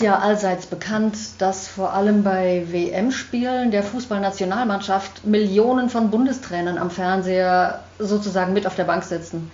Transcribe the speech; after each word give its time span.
ja 0.00 0.18
allseits 0.18 0.66
bekannt, 0.66 1.16
dass 1.38 1.68
vor 1.68 1.92
allem 1.92 2.22
bei 2.22 2.66
WM-Spielen 2.70 3.70
der 3.70 3.82
Fußballnationalmannschaft 3.82 5.24
Millionen 5.26 5.88
von 5.90 6.10
Bundestrainern 6.10 6.78
am 6.78 6.90
Fernseher 6.90 7.80
sozusagen 7.98 8.52
mit 8.52 8.66
auf 8.66 8.76
der 8.76 8.84
Bank 8.84 9.04
sitzen. 9.04 9.50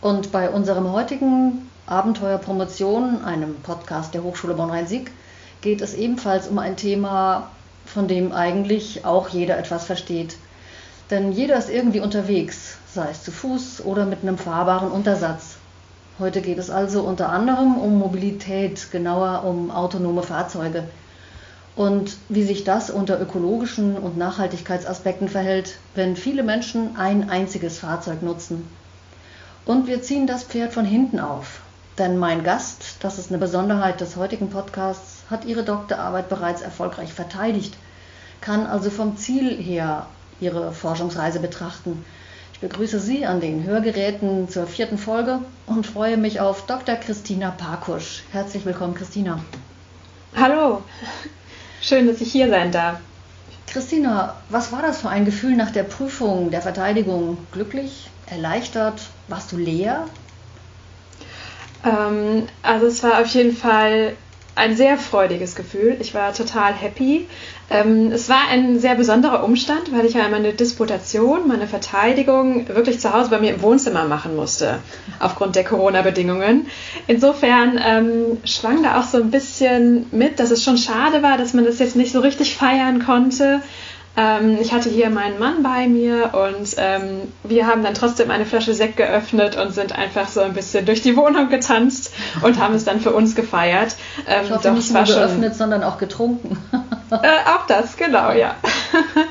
Und 0.00 0.32
bei 0.32 0.50
unserem 0.50 0.92
heutigen 0.92 1.70
Abenteuer 1.86 2.38
Promotion, 2.38 3.24
einem 3.24 3.56
Podcast 3.56 4.14
der 4.14 4.22
Hochschule 4.22 4.54
Bonn-Rhein-Sieg, 4.54 5.10
geht 5.60 5.80
es 5.80 5.94
ebenfalls 5.94 6.48
um 6.48 6.58
ein 6.58 6.76
Thema, 6.76 7.50
von 7.86 8.08
dem 8.08 8.32
eigentlich 8.32 9.04
auch 9.04 9.28
jeder 9.28 9.58
etwas 9.58 9.84
versteht. 9.84 10.36
Denn 11.10 11.32
jeder 11.32 11.56
ist 11.56 11.70
irgendwie 11.70 12.00
unterwegs, 12.00 12.76
sei 12.92 13.08
es 13.10 13.22
zu 13.22 13.30
Fuß 13.30 13.84
oder 13.84 14.06
mit 14.06 14.22
einem 14.22 14.38
fahrbaren 14.38 14.90
Untersatz. 14.90 15.53
Heute 16.20 16.42
geht 16.42 16.58
es 16.58 16.70
also 16.70 17.02
unter 17.02 17.30
anderem 17.30 17.76
um 17.76 17.98
Mobilität, 17.98 18.92
genauer 18.92 19.42
um 19.42 19.72
autonome 19.72 20.22
Fahrzeuge. 20.22 20.84
Und 21.74 22.16
wie 22.28 22.44
sich 22.44 22.62
das 22.62 22.88
unter 22.88 23.20
ökologischen 23.20 23.96
und 23.98 24.16
Nachhaltigkeitsaspekten 24.16 25.28
verhält, 25.28 25.76
wenn 25.96 26.14
viele 26.14 26.44
Menschen 26.44 26.96
ein 26.96 27.30
einziges 27.30 27.80
Fahrzeug 27.80 28.22
nutzen. 28.22 28.68
Und 29.66 29.88
wir 29.88 30.02
ziehen 30.02 30.28
das 30.28 30.44
Pferd 30.44 30.72
von 30.72 30.84
hinten 30.84 31.18
auf. 31.18 31.62
Denn 31.98 32.16
mein 32.16 32.44
Gast, 32.44 32.98
das 33.00 33.18
ist 33.18 33.30
eine 33.30 33.38
Besonderheit 33.38 34.00
des 34.00 34.14
heutigen 34.14 34.50
Podcasts, 34.50 35.24
hat 35.30 35.44
ihre 35.44 35.64
Doktorarbeit 35.64 36.28
bereits 36.28 36.62
erfolgreich 36.62 37.12
verteidigt, 37.12 37.76
kann 38.40 38.66
also 38.66 38.88
vom 38.88 39.16
Ziel 39.16 39.50
her 39.60 40.06
ihre 40.38 40.72
Forschungsreise 40.72 41.40
betrachten 41.40 42.04
ich 42.54 42.60
begrüße 42.60 43.00
Sie 43.00 43.26
an 43.26 43.40
den 43.40 43.64
Hörgeräten 43.64 44.48
zur 44.48 44.68
vierten 44.68 44.96
Folge 44.96 45.40
und 45.66 45.88
freue 45.88 46.16
mich 46.16 46.40
auf 46.40 46.66
Dr. 46.66 46.94
Christina 46.94 47.50
Parkusch. 47.50 48.22
Herzlich 48.30 48.64
willkommen, 48.64 48.94
Christina. 48.94 49.40
Hallo, 50.36 50.82
schön, 51.80 52.06
dass 52.06 52.20
ich 52.20 52.30
hier 52.30 52.48
sein 52.48 52.70
darf. 52.70 53.00
Christina, 53.66 54.36
was 54.50 54.70
war 54.70 54.82
das 54.82 55.00
für 55.00 55.08
ein 55.08 55.24
Gefühl 55.24 55.56
nach 55.56 55.72
der 55.72 55.82
Prüfung 55.82 56.52
der 56.52 56.62
Verteidigung? 56.62 57.38
Glücklich? 57.50 58.08
Erleichtert? 58.26 59.00
Warst 59.26 59.50
du 59.50 59.56
leer? 59.56 60.06
Ähm, 61.84 62.46
also 62.62 62.86
es 62.86 63.02
war 63.02 63.20
auf 63.20 63.26
jeden 63.26 63.56
Fall 63.56 64.14
ein 64.56 64.76
sehr 64.76 64.98
freudiges 64.98 65.56
Gefühl. 65.56 65.96
Ich 66.00 66.14
war 66.14 66.32
total 66.32 66.72
happy. 66.72 67.26
Ähm, 67.70 68.12
es 68.12 68.28
war 68.28 68.48
ein 68.50 68.78
sehr 68.78 68.94
besonderer 68.94 69.42
Umstand, 69.42 69.90
weil 69.92 70.04
ich 70.04 70.14
ja 70.14 70.28
meine 70.28 70.52
Disputation, 70.52 71.48
meine 71.48 71.66
Verteidigung 71.66 72.68
wirklich 72.68 73.00
zu 73.00 73.12
Hause 73.12 73.30
bei 73.30 73.40
mir 73.40 73.54
im 73.54 73.62
Wohnzimmer 73.62 74.04
machen 74.04 74.36
musste, 74.36 74.78
aufgrund 75.18 75.56
der 75.56 75.64
Corona-Bedingungen. 75.64 76.66
Insofern 77.06 77.80
ähm, 77.84 78.38
schwang 78.44 78.82
da 78.82 79.00
auch 79.00 79.04
so 79.04 79.18
ein 79.18 79.30
bisschen 79.30 80.06
mit, 80.12 80.38
dass 80.38 80.50
es 80.50 80.62
schon 80.62 80.78
schade 80.78 81.22
war, 81.22 81.38
dass 81.38 81.54
man 81.54 81.64
das 81.64 81.78
jetzt 81.78 81.96
nicht 81.96 82.12
so 82.12 82.20
richtig 82.20 82.56
feiern 82.56 83.04
konnte. 83.04 83.62
Ähm, 84.16 84.58
ich 84.60 84.72
hatte 84.72 84.88
hier 84.88 85.10
meinen 85.10 85.38
Mann 85.38 85.62
bei 85.62 85.88
mir 85.88 86.32
und 86.34 86.76
ähm, 86.78 87.32
wir 87.42 87.66
haben 87.66 87.82
dann 87.82 87.94
trotzdem 87.94 88.30
eine 88.30 88.46
Flasche 88.46 88.72
Sekt 88.72 88.96
geöffnet 88.96 89.56
und 89.56 89.74
sind 89.74 89.96
einfach 89.96 90.28
so 90.28 90.40
ein 90.40 90.54
bisschen 90.54 90.86
durch 90.86 91.02
die 91.02 91.16
Wohnung 91.16 91.48
getanzt 91.48 92.12
und 92.42 92.60
haben 92.60 92.74
es 92.74 92.84
dann 92.84 93.00
für 93.00 93.12
uns 93.12 93.34
gefeiert. 93.34 93.96
Ähm, 94.28 94.44
ich 94.44 94.50
hoffe, 94.52 94.68
doch, 94.68 94.74
nicht 94.74 94.92
nur 94.92 95.02
geöffnet, 95.02 95.50
schon, 95.50 95.58
sondern 95.58 95.82
auch 95.82 95.98
getrunken. 95.98 96.56
äh, 97.10 97.16
auch 97.16 97.66
das, 97.66 97.96
genau, 97.96 98.30
ja. 98.30 98.54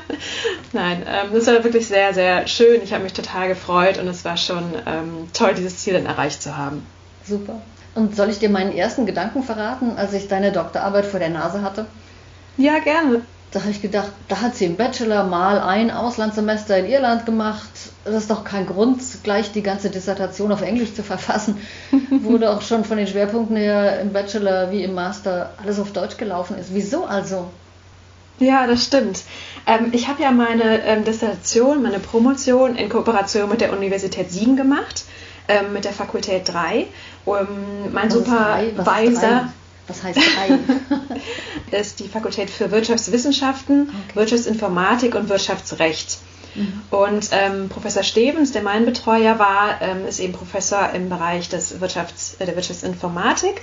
Nein, 0.74 1.02
ähm, 1.08 1.30
das 1.32 1.46
war 1.46 1.64
wirklich 1.64 1.88
sehr, 1.88 2.12
sehr 2.12 2.46
schön. 2.46 2.82
Ich 2.82 2.92
habe 2.92 3.04
mich 3.04 3.14
total 3.14 3.48
gefreut 3.48 3.98
und 3.98 4.06
es 4.08 4.24
war 4.24 4.36
schon 4.36 4.64
ähm, 4.86 5.28
toll, 5.32 5.54
dieses 5.54 5.78
Ziel 5.78 5.94
dann 5.94 6.06
erreicht 6.06 6.42
zu 6.42 6.58
haben. 6.58 6.86
Super. 7.26 7.62
Und 7.94 8.16
soll 8.16 8.28
ich 8.28 8.38
dir 8.38 8.50
meinen 8.50 8.72
ersten 8.72 9.06
Gedanken 9.06 9.42
verraten, 9.42 9.92
als 9.96 10.12
ich 10.12 10.28
deine 10.28 10.52
Doktorarbeit 10.52 11.06
vor 11.06 11.20
der 11.20 11.30
Nase 11.30 11.62
hatte? 11.62 11.86
Ja, 12.56 12.80
gerne. 12.80 13.22
Da 13.54 13.60
habe 13.60 13.70
ich 13.70 13.80
gedacht, 13.80 14.10
da 14.26 14.40
hat 14.40 14.56
sie 14.56 14.64
im 14.64 14.74
Bachelor 14.74 15.22
mal 15.22 15.60
ein 15.60 15.92
Auslandssemester 15.92 16.76
in 16.76 16.86
Irland 16.86 17.24
gemacht. 17.24 17.70
Das 18.04 18.16
ist 18.16 18.28
doch 18.28 18.42
kein 18.42 18.66
Grund, 18.66 19.00
gleich 19.22 19.52
die 19.52 19.62
ganze 19.62 19.90
Dissertation 19.90 20.50
auf 20.50 20.60
Englisch 20.60 20.92
zu 20.92 21.04
verfassen. 21.04 21.58
Wurde 22.10 22.50
auch 22.50 22.62
schon 22.62 22.84
von 22.84 22.96
den 22.96 23.06
Schwerpunkten 23.06 23.56
her 23.56 24.00
im 24.00 24.12
Bachelor 24.12 24.72
wie 24.72 24.82
im 24.82 24.92
Master 24.92 25.52
alles 25.62 25.78
auf 25.78 25.92
Deutsch 25.92 26.16
gelaufen 26.16 26.58
ist. 26.58 26.74
Wieso 26.74 27.04
also? 27.04 27.48
Ja, 28.40 28.66
das 28.66 28.82
stimmt. 28.82 29.22
Ähm, 29.68 29.90
ich 29.92 30.08
habe 30.08 30.20
ja 30.20 30.32
meine 30.32 30.84
ähm, 30.84 31.04
Dissertation, 31.04 31.80
meine 31.80 32.00
Promotion 32.00 32.74
in 32.74 32.88
Kooperation 32.88 33.48
mit 33.48 33.60
der 33.60 33.72
Universität 33.72 34.32
Siegen 34.32 34.56
gemacht, 34.56 35.04
ähm, 35.46 35.72
mit 35.72 35.84
der 35.84 35.92
Fakultät 35.92 36.52
3. 36.52 36.88
Um, 37.24 37.36
mein 37.92 38.06
Was 38.06 38.14
Supervisor. 38.14 39.48
Was 39.86 40.02
heißt 40.02 40.18
drei? 40.18 40.58
ist 41.78 42.00
die 42.00 42.08
Fakultät 42.08 42.50
für 42.50 42.70
Wirtschaftswissenschaften, 42.70 43.88
okay. 43.88 44.16
Wirtschaftsinformatik 44.16 45.14
und 45.14 45.28
Wirtschaftsrecht. 45.28 46.18
Mhm. 46.54 46.82
Und 46.90 47.28
ähm, 47.32 47.68
Professor 47.68 48.02
Stevens, 48.02 48.52
der 48.52 48.62
mein 48.62 48.84
Betreuer 48.84 49.38
war, 49.38 49.80
ähm, 49.82 50.06
ist 50.06 50.20
eben 50.20 50.32
Professor 50.32 50.90
im 50.90 51.08
Bereich 51.08 51.48
des 51.48 51.80
Wirtschafts, 51.80 52.36
äh, 52.38 52.46
der 52.46 52.56
Wirtschaftsinformatik. 52.56 53.62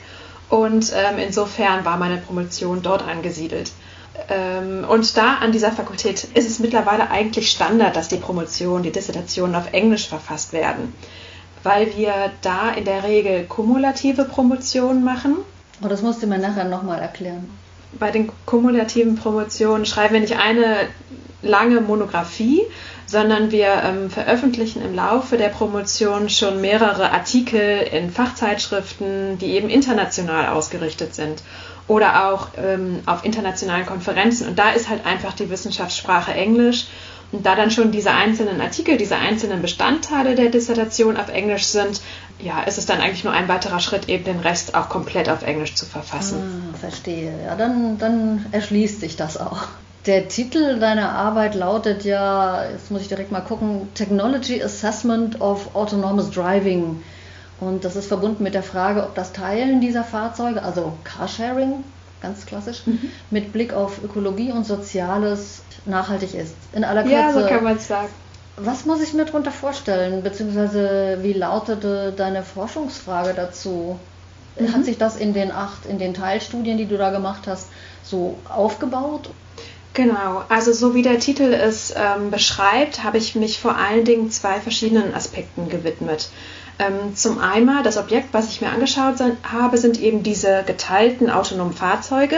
Und 0.49 0.91
ähm, 0.93 1.17
insofern 1.17 1.85
war 1.85 1.97
meine 1.97 2.17
Promotion 2.17 2.81
dort 2.81 3.03
angesiedelt. 3.03 3.71
Ähm, 4.29 4.85
und 4.87 5.15
da 5.15 5.35
an 5.35 5.51
dieser 5.51 5.71
Fakultät 5.71 6.25
ist 6.33 6.49
es 6.49 6.59
mittlerweile 6.59 7.09
eigentlich 7.09 7.49
Standard, 7.49 7.95
dass 7.95 8.09
die 8.09 8.17
Promotionen, 8.17 8.83
die 8.83 8.91
Dissertationen 8.91 9.55
auf 9.55 9.71
Englisch 9.71 10.07
verfasst 10.07 10.51
werden, 10.51 10.93
weil 11.63 11.95
wir 11.95 12.31
da 12.41 12.71
in 12.71 12.83
der 12.83 13.03
Regel 13.03 13.45
kumulative 13.45 14.25
Promotionen 14.25 15.03
machen. 15.03 15.37
Oh, 15.83 15.87
das 15.87 16.01
musst 16.01 16.21
du 16.21 16.27
mir 16.27 16.37
nachher 16.37 16.65
nochmal 16.65 16.99
erklären. 16.99 17.49
Bei 17.93 18.11
den 18.11 18.31
kumulativen 18.45 19.15
Promotionen 19.15 19.85
schreiben 19.85 20.13
wir 20.13 20.21
nicht 20.21 20.37
eine 20.37 20.87
lange 21.41 21.81
Monographie, 21.81 22.61
sondern 23.05 23.51
wir 23.51 23.81
ähm, 23.83 24.09
veröffentlichen 24.09 24.81
im 24.81 24.95
Laufe 24.95 25.37
der 25.37 25.49
Promotion 25.49 26.29
schon 26.29 26.61
mehrere 26.61 27.11
Artikel 27.11 27.81
in 27.91 28.11
Fachzeitschriften, 28.11 29.37
die 29.37 29.51
eben 29.51 29.69
international 29.69 30.47
ausgerichtet 30.47 31.13
sind 31.13 31.43
oder 31.87 32.31
auch 32.31 32.49
ähm, 32.57 33.01
auf 33.05 33.25
internationalen 33.25 33.85
Konferenzen. 33.85 34.47
Und 34.47 34.57
da 34.57 34.71
ist 34.71 34.87
halt 34.87 35.05
einfach 35.05 35.33
die 35.33 35.49
Wissenschaftssprache 35.49 36.33
Englisch. 36.33 36.87
Und 37.31 37.45
da 37.45 37.55
dann 37.55 37.71
schon 37.71 37.91
diese 37.91 38.11
einzelnen 38.11 38.59
Artikel, 38.59 38.97
diese 38.97 39.15
einzelnen 39.15 39.61
Bestandteile 39.61 40.35
der 40.35 40.49
Dissertation 40.49 41.17
auf 41.17 41.29
Englisch 41.29 41.65
sind, 41.65 42.01
ja, 42.39 42.61
ist 42.63 42.77
es 42.77 42.85
dann 42.85 42.99
eigentlich 42.99 43.23
nur 43.23 43.33
ein 43.33 43.47
weiterer 43.47 43.79
Schritt, 43.79 44.09
eben 44.09 44.23
den 44.23 44.39
Rest 44.39 44.75
auch 44.75 44.89
komplett 44.89 45.29
auf 45.29 45.43
Englisch 45.43 45.75
zu 45.75 45.85
verfassen. 45.85 46.71
Ah, 46.73 46.77
verstehe. 46.77 47.33
Ja, 47.45 47.55
dann, 47.55 47.97
dann 47.97 48.45
erschließt 48.51 48.99
sich 48.99 49.15
das 49.15 49.37
auch. 49.37 49.67
Der 50.07 50.27
Titel 50.27 50.79
deiner 50.79 51.11
Arbeit 51.11 51.53
lautet 51.53 52.03
ja, 52.03 52.65
jetzt 52.69 52.89
muss 52.89 53.03
ich 53.03 53.07
direkt 53.07 53.31
mal 53.31 53.41
gucken, 53.41 53.87
Technology 53.93 54.61
Assessment 54.61 55.39
of 55.39 55.75
Autonomous 55.75 56.31
Driving. 56.31 57.01
Und 57.59 57.85
das 57.85 57.95
ist 57.95 58.07
verbunden 58.07 58.41
mit 58.41 58.55
der 58.55 58.63
Frage, 58.63 59.03
ob 59.03 59.13
das 59.13 59.31
Teilen 59.31 59.79
dieser 59.79 60.03
Fahrzeuge, 60.03 60.63
also 60.63 60.93
Carsharing, 61.03 61.83
ganz 62.19 62.47
klassisch, 62.47 62.81
mhm. 62.87 63.11
mit 63.29 63.53
Blick 63.53 63.73
auf 63.73 64.03
Ökologie 64.03 64.51
und 64.51 64.65
Soziales 64.65 65.61
nachhaltig 65.85 66.33
ist. 66.33 66.55
In 66.73 66.83
aller 66.83 67.03
Kürze. 67.03 67.15
Ja, 67.15 67.33
so 67.33 67.45
kann 67.47 67.63
man 67.63 67.77
es 67.77 67.87
sagen. 67.87 68.09
Was 68.57 68.85
muss 68.85 69.01
ich 69.01 69.13
mir 69.13 69.25
darunter 69.25 69.51
vorstellen, 69.51 70.23
beziehungsweise 70.23 71.19
wie 71.21 71.33
lautete 71.33 72.13
deine 72.15 72.43
Forschungsfrage 72.43 73.33
dazu? 73.33 73.97
Mhm. 74.59 74.73
Hat 74.73 74.85
sich 74.85 74.97
das 74.97 75.15
in 75.15 75.33
den 75.33 75.51
acht, 75.51 75.85
in 75.85 75.97
den 75.97 76.13
Teilstudien, 76.13 76.77
die 76.77 76.85
du 76.85 76.97
da 76.97 77.09
gemacht 77.09 77.47
hast, 77.47 77.67
so 78.03 78.37
aufgebaut? 78.49 79.29
Genau, 79.93 80.43
also 80.47 80.71
so 80.71 80.93
wie 80.95 81.01
der 81.01 81.19
Titel 81.19 81.53
es 81.53 81.93
ähm, 81.95 82.31
beschreibt, 82.31 83.03
habe 83.03 83.17
ich 83.17 83.35
mich 83.35 83.59
vor 83.59 83.75
allen 83.75 84.05
Dingen 84.05 84.31
zwei 84.31 84.59
verschiedenen 84.59 85.13
Aspekten 85.13 85.67
gewidmet. 85.67 86.29
Ähm, 86.81 87.15
zum 87.15 87.37
einen, 87.37 87.83
das 87.83 87.97
Objekt, 87.97 88.29
was 88.31 88.49
ich 88.49 88.59
mir 88.59 88.69
angeschaut 88.69 89.17
habe, 89.43 89.77
sind 89.77 90.01
eben 90.01 90.23
diese 90.23 90.63
geteilten 90.65 91.29
autonomen 91.29 91.73
Fahrzeuge. 91.73 92.37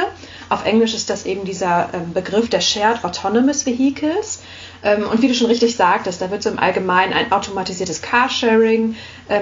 Auf 0.50 0.66
Englisch 0.66 0.94
ist 0.94 1.10
das 1.10 1.26
eben 1.26 1.46
dieser 1.46 1.90
ähm, 1.94 2.12
Begriff 2.12 2.50
der 2.50 2.60
Shared 2.60 3.06
Autonomous 3.06 3.66
Vehicles. 3.66 4.42
Ähm, 4.84 5.08
und 5.10 5.22
wie 5.22 5.30
du 5.30 5.34
schon 5.34 5.48
richtig 5.48 5.78
sagtest, 5.78 6.22
da 6.22 6.30
wird 6.30 6.44
so 6.44 6.50
im 6.50 6.60
Allgemeinen 6.60 7.14
ein 7.14 7.32
automatisiertes 7.32 8.02
Carsharing 8.02 8.96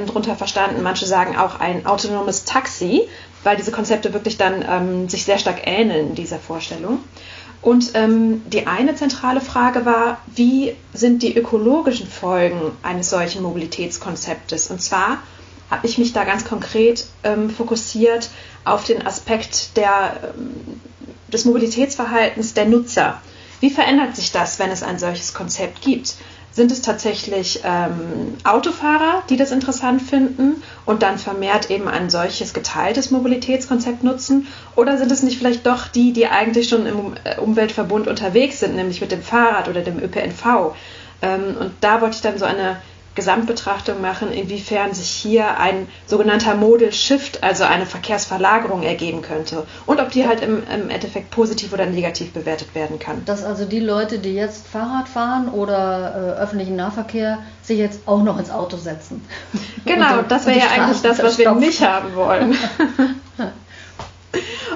drunter 0.05 0.35
verstanden. 0.35 0.83
Manche 0.83 1.07
sagen 1.07 1.35
auch 1.35 1.59
ein 1.59 1.87
autonomes 1.87 2.45
Taxi, 2.45 3.01
weil 3.43 3.57
diese 3.57 3.71
Konzepte 3.71 4.13
wirklich 4.13 4.37
dann 4.37 5.09
sich 5.09 5.25
sehr 5.25 5.39
stark 5.39 5.65
ähneln 5.65 6.13
dieser 6.13 6.37
Vorstellung. 6.37 6.99
Und 7.61 7.91
ähm, 7.93 8.41
die 8.49 8.65
eine 8.65 8.95
zentrale 8.95 9.39
Frage 9.39 9.85
war, 9.85 10.17
wie 10.35 10.75
sind 10.93 11.21
die 11.21 11.37
ökologischen 11.37 12.07
Folgen 12.07 12.71
eines 12.81 13.09
solchen 13.11 13.43
Mobilitätskonzeptes? 13.43 14.71
Und 14.71 14.81
zwar 14.81 15.19
habe 15.69 15.85
ich 15.85 15.97
mich 15.97 16.11
da 16.11 16.23
ganz 16.23 16.43
konkret 16.43 17.05
ähm, 17.23 17.49
fokussiert 17.49 18.29
auf 18.65 18.83
den 18.83 19.05
Aspekt 19.05 19.77
der, 19.77 20.33
ähm, 20.35 20.81
des 21.31 21.45
Mobilitätsverhaltens 21.45 22.55
der 22.55 22.65
Nutzer. 22.65 23.21
Wie 23.59 23.69
verändert 23.69 24.15
sich 24.15 24.31
das, 24.31 24.57
wenn 24.57 24.71
es 24.71 24.81
ein 24.81 24.97
solches 24.97 25.35
Konzept 25.35 25.81
gibt? 25.81 26.15
Sind 26.51 26.71
es 26.71 26.81
tatsächlich 26.81 27.61
ähm, 27.63 28.35
Autofahrer, 28.43 29.23
die 29.29 29.37
das 29.37 29.51
interessant 29.51 30.01
finden 30.01 30.61
und 30.85 31.01
dann 31.01 31.17
vermehrt 31.17 31.71
eben 31.71 31.87
ein 31.87 32.09
solches 32.09 32.53
geteiltes 32.53 33.09
Mobilitätskonzept 33.11 34.03
nutzen? 34.03 34.47
Oder 34.75 34.97
sind 34.97 35.11
es 35.11 35.23
nicht 35.23 35.37
vielleicht 35.37 35.65
doch 35.65 35.87
die, 35.87 36.11
die 36.11 36.27
eigentlich 36.27 36.67
schon 36.69 36.85
im 36.85 37.13
äh, 37.23 37.39
Umweltverbund 37.39 38.07
unterwegs 38.07 38.59
sind, 38.59 38.75
nämlich 38.75 38.99
mit 38.99 39.11
dem 39.11 39.21
Fahrrad 39.21 39.69
oder 39.69 39.81
dem 39.81 39.99
ÖPNV? 39.99 40.75
Ähm, 41.21 41.55
und 41.59 41.71
da 41.81 42.01
wollte 42.01 42.15
ich 42.15 42.21
dann 42.21 42.37
so 42.37 42.45
eine 42.45 42.77
Gesamtbetrachtung 43.13 44.01
machen, 44.01 44.31
inwiefern 44.31 44.93
sich 44.93 45.09
hier 45.09 45.57
ein 45.57 45.87
sogenannter 46.05 46.55
Modal 46.55 46.93
Shift, 46.93 47.43
also 47.43 47.65
eine 47.65 47.85
Verkehrsverlagerung 47.85 48.83
ergeben 48.83 49.21
könnte 49.21 49.65
und 49.85 49.99
ob 49.99 50.11
die 50.11 50.27
halt 50.27 50.41
im, 50.41 50.63
im, 50.73 50.89
Endeffekt 50.89 51.29
positiv 51.29 51.73
oder 51.73 51.85
negativ 51.85 52.31
bewertet 52.31 52.73
werden 52.73 52.99
kann. 52.99 53.23
Dass 53.25 53.43
also 53.43 53.65
die 53.65 53.79
Leute, 53.79 54.19
die 54.19 54.33
jetzt 54.33 54.67
Fahrrad 54.67 55.09
fahren 55.09 55.49
oder 55.49 56.37
äh, 56.37 56.41
öffentlichen 56.41 56.75
Nahverkehr, 56.75 57.39
sich 57.61 57.77
jetzt 57.77 58.07
auch 58.07 58.23
noch 58.23 58.39
ins 58.39 58.49
Auto 58.49 58.77
setzen. 58.77 59.23
Genau, 59.85 60.21
das 60.27 60.45
wäre 60.45 60.59
ja 60.59 60.65
eigentlich 60.73 61.01
das, 61.01 61.21
was 61.21 61.37
wir 61.37 61.51
nicht 61.53 61.81
haben 61.81 62.15
wollen. 62.15 62.55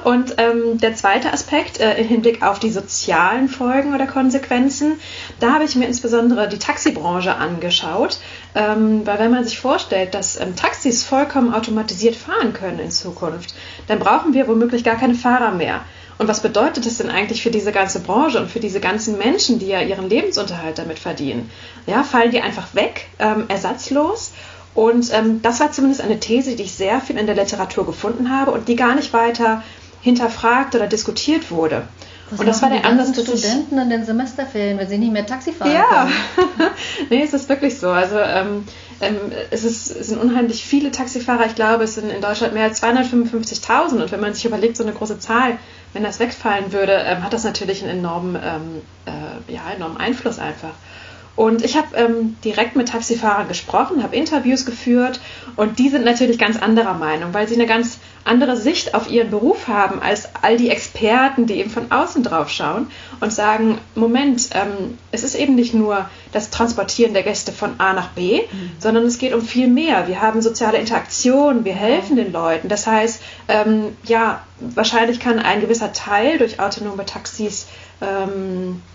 Und 0.03 0.35
ähm, 0.37 0.77
der 0.79 0.95
zweite 0.95 1.31
Aspekt 1.31 1.79
äh, 1.79 1.97
im 1.97 2.07
Hinblick 2.07 2.43
auf 2.43 2.59
die 2.59 2.69
sozialen 2.69 3.47
Folgen 3.47 3.95
oder 3.95 4.05
Konsequenzen, 4.05 4.99
da 5.39 5.53
habe 5.53 5.63
ich 5.63 5.75
mir 5.75 5.87
insbesondere 5.87 6.47
die 6.49 6.59
Taxibranche 6.59 7.35
angeschaut, 7.35 8.19
ähm, 8.53 9.05
weil 9.05 9.19
wenn 9.19 9.31
man 9.31 9.45
sich 9.45 9.59
vorstellt, 9.59 10.13
dass 10.13 10.39
ähm, 10.39 10.55
Taxis 10.55 11.03
vollkommen 11.03 11.53
automatisiert 11.53 12.15
fahren 12.15 12.53
können 12.53 12.79
in 12.79 12.91
Zukunft, 12.91 13.55
dann 13.87 13.99
brauchen 13.99 14.33
wir 14.33 14.47
womöglich 14.47 14.83
gar 14.83 14.95
keine 14.95 15.15
Fahrer 15.15 15.51
mehr. 15.51 15.81
Und 16.17 16.27
was 16.29 16.41
bedeutet 16.41 16.85
das 16.85 16.97
denn 16.97 17.09
eigentlich 17.09 17.43
für 17.43 17.51
diese 17.51 17.73
ganze 17.73 17.99
Branche 17.99 18.39
und 18.39 18.49
für 18.49 18.61
diese 18.61 18.79
ganzen 18.79 19.17
Menschen, 19.17 19.59
die 19.59 19.67
ja 19.67 19.81
ihren 19.81 20.09
Lebensunterhalt 20.09 20.77
damit 20.77 20.97
verdienen? 20.97 21.49
Ja, 21.87 22.03
fallen 22.03 22.31
die 22.31 22.41
einfach 22.41 22.73
weg, 22.73 23.07
ähm, 23.19 23.45
ersatzlos? 23.49 24.31
Und 24.75 25.11
ähm, 25.13 25.41
das 25.41 25.61
war 25.61 25.71
zumindest 25.71 26.01
eine 26.01 26.19
These, 26.19 26.55
die 26.55 26.63
ich 26.63 26.73
sehr 26.73 26.99
viel 26.99 27.17
in 27.17 27.25
der 27.25 27.35
Literatur 27.35 27.85
gefunden 27.85 28.29
habe 28.29 28.51
und 28.51 28.67
die 28.67 28.75
gar 28.75 28.93
nicht 28.93 29.13
weiter 29.13 29.63
hinterfragt 30.01 30.75
oder 30.75 30.87
diskutiert 30.87 31.49
wurde. 31.49 31.87
Was 32.29 32.39
und 32.39 32.47
das 32.47 32.61
war 32.61 32.69
der 32.69 32.85
Ansatz 32.85 33.11
des 33.11 33.39
Studenten 33.39 33.77
in 33.77 33.89
den 33.89 34.05
Semesterferien, 34.05 34.77
wenn 34.77 34.87
sie 34.87 34.97
nicht 34.97 35.13
mehr 35.13 35.25
Taxi 35.25 35.53
fahren 35.53 35.71
Ja, 35.71 36.09
nee, 37.09 37.21
es 37.23 37.33
ist 37.33 37.47
wirklich 37.49 37.77
so. 37.79 37.89
Also 37.89 38.17
ähm, 38.17 38.65
ähm, 38.99 39.15
es, 39.51 39.63
ist, 39.63 39.91
es 39.95 40.07
sind 40.07 40.19
unheimlich 40.19 40.63
viele 40.63 40.91
Taxifahrer. 40.91 41.45
Ich 41.45 41.55
glaube, 41.55 41.83
es 41.83 41.95
sind 41.95 42.09
in 42.09 42.21
Deutschland 42.21 42.53
mehr 42.53 42.63
als 42.63 42.81
255.000. 42.81 44.01
Und 44.01 44.11
wenn 44.11 44.19
man 44.19 44.33
sich 44.33 44.45
überlegt, 44.45 44.75
so 44.75 44.83
eine 44.83 44.93
große 44.93 45.19
Zahl, 45.19 45.57
wenn 45.93 46.03
das 46.03 46.19
wegfallen 46.19 46.73
würde, 46.73 46.93
ähm, 46.93 47.23
hat 47.23 47.33
das 47.33 47.43
natürlich 47.43 47.83
einen 47.83 47.99
enormen, 47.99 48.35
ähm, 48.35 48.81
äh, 49.05 49.53
ja, 49.53 49.61
enormen 49.75 49.97
Einfluss 49.97 50.39
einfach. 50.39 50.73
Und 51.35 51.65
ich 51.65 51.75
habe 51.75 51.95
ähm, 51.95 52.37
direkt 52.45 52.75
mit 52.77 52.89
Taxifahrern 52.89 53.47
gesprochen, 53.47 54.03
habe 54.03 54.15
Interviews 54.15 54.65
geführt 54.65 55.19
und 55.57 55.79
die 55.79 55.89
sind 55.89 56.05
natürlich 56.05 56.37
ganz 56.37 56.57
anderer 56.57 56.93
Meinung, 56.93 57.33
weil 57.33 57.47
sie 57.47 57.55
eine 57.55 57.65
ganz 57.65 57.99
andere 58.23 58.55
Sicht 58.55 58.95
auf 58.95 59.09
ihren 59.09 59.29
Beruf 59.31 59.67
haben 59.67 60.01
als 60.01 60.29
all 60.41 60.57
die 60.57 60.69
Experten, 60.69 61.45
die 61.45 61.55
eben 61.55 61.69
von 61.69 61.91
außen 61.91 62.23
drauf 62.23 62.49
schauen 62.49 62.87
und 63.19 63.33
sagen, 63.33 63.77
Moment, 63.95 64.49
ähm, 64.53 64.97
es 65.11 65.23
ist 65.23 65.35
eben 65.35 65.55
nicht 65.55 65.73
nur 65.73 66.09
das 66.31 66.51
Transportieren 66.51 67.13
der 67.13 67.23
Gäste 67.23 67.51
von 67.51 67.79
A 67.79 67.93
nach 67.93 68.09
B, 68.09 68.41
mhm. 68.41 68.71
sondern 68.79 69.03
es 69.03 69.17
geht 69.17 69.33
um 69.33 69.41
viel 69.41 69.67
mehr. 69.67 70.07
Wir 70.07 70.21
haben 70.21 70.41
soziale 70.41 70.77
Interaktion, 70.77 71.65
wir 71.65 71.75
helfen 71.75 72.15
den 72.15 72.31
Leuten. 72.31 72.69
Das 72.69 72.87
heißt, 72.87 73.21
ähm, 73.49 73.95
ja, 74.05 74.41
wahrscheinlich 74.59 75.19
kann 75.19 75.39
ein 75.39 75.59
gewisser 75.59 75.91
Teil 75.91 76.37
durch 76.37 76.61
autonome 76.61 77.05
Taxis 77.05 77.67
ähm, 78.01 78.81
äh, 78.81 78.94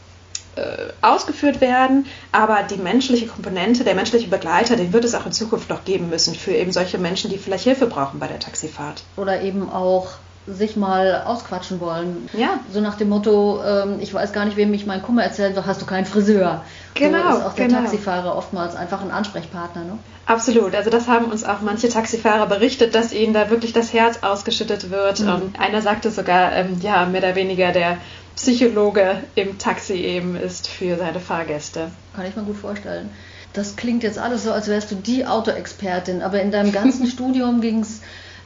ausgeführt 1.00 1.61
werden, 1.61 2.06
aber 2.32 2.62
die 2.62 2.76
menschliche 2.76 3.26
Komponente, 3.26 3.85
der 3.85 3.94
menschliche 3.94 4.29
Begleiter, 4.29 4.76
den 4.76 4.93
wird 4.93 5.05
es 5.05 5.14
auch 5.14 5.26
in 5.26 5.32
Zukunft 5.32 5.70
noch 5.70 5.85
geben 5.85 6.08
müssen 6.08 6.35
für 6.35 6.52
eben 6.52 6.73
solche 6.73 6.99
Menschen, 6.99 7.31
die 7.31 7.38
vielleicht 7.38 7.64
Hilfe 7.64 7.87
brauchen 7.87 8.20
bei 8.20 8.26
der 8.26 8.38
Taxifahrt. 8.38 9.02
Oder 9.17 9.43
eben 9.43 9.70
auch 9.70 10.08
sich 10.47 10.76
mal 10.76 11.23
ausquatschen 11.26 11.81
wollen. 11.81 12.29
Ja. 12.32 12.61
So 12.73 12.81
nach 12.81 12.97
dem 12.97 13.11
Motto, 13.11 13.62
ähm, 13.62 13.99
ich 14.00 14.12
weiß 14.12 14.32
gar 14.32 14.44
nicht, 14.44 14.56
wem 14.56 14.73
ich 14.73 14.87
meinen 14.87 15.02
Kummer 15.02 15.23
erzählt, 15.23 15.56
doch 15.56 15.67
hast 15.67 15.82
du 15.82 15.87
keinen 15.87 16.06
Friseur. 16.06 16.64
Genau. 16.94 17.32
So 17.32 17.38
ist 17.38 17.44
auch 17.44 17.53
der 17.55 17.69
genau. 17.69 17.81
Taxifahrer 17.81 18.37
oftmals 18.37 18.75
einfach 18.75 19.03
ein 19.03 19.11
Ansprechpartner. 19.11 19.82
Ne? 19.85 19.99
Absolut. 20.26 20.75
Also 20.75 20.91
das 20.91 21.08
haben 21.08 21.26
uns 21.26 21.44
auch 21.44 21.61
manche 21.61 21.88
Taxifahrer 21.88 22.46
berichtet, 22.46 22.94
dass 22.94 23.12
ihnen 23.12 23.35
da 23.35 23.50
wirklich 23.50 23.73
das 23.73 23.93
Herz 23.93 24.20
ausgeschüttet 24.23 24.91
wird. 24.91 25.20
Mhm. 25.20 25.29
Und 25.29 25.61
einer 25.61 25.82
sagte 25.82 26.11
sogar, 26.11 26.53
ähm, 26.53 26.79
ja, 26.81 27.05
mehr 27.05 27.20
oder 27.23 27.35
weniger 27.35 27.73
der 27.73 27.99
Psychologe 28.37 29.23
im 29.35 29.59
Taxi 29.59 29.94
eben 29.94 30.37
ist 30.37 30.69
für 30.69 30.97
seine 30.97 31.21
Fahrgäste. 31.21 31.91
Kann 32.15 32.27
ich 32.27 32.37
mir 32.37 32.43
gut 32.43 32.56
vorstellen. 32.56 33.11
Das 33.53 33.77
klingt 33.77 34.03
jetzt 34.03 34.19
alles 34.19 34.44
so, 34.44 34.53
als 34.53 34.69
wärst 34.69 34.91
du 34.93 34.94
die 34.94 35.27
Autoexpertin, 35.27 36.23
aber 36.23 36.41
in 36.41 36.50
deinem 36.50 36.73
ganzen 36.73 37.06
Studium 37.09 37.61
ging 37.61 37.81
es 37.81 38.00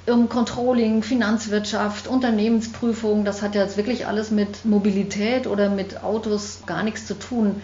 um 0.07 0.29
Controlling, 0.29 1.03
Finanzwirtschaft, 1.03 2.09
Unternehmensprüfung. 2.09 3.25
Das 3.25 3.43
hat 3.43 3.55
ja 3.55 3.63
jetzt 3.63 3.77
wirklich 3.77 4.07
alles 4.07 4.31
mit 4.31 4.65
Mobilität 4.65 5.47
oder 5.47 5.69
mit 5.69 6.03
Autos 6.03 6.61
gar 6.67 6.83
nichts 6.83 7.07
zu 7.07 7.15
tun. 7.15 7.63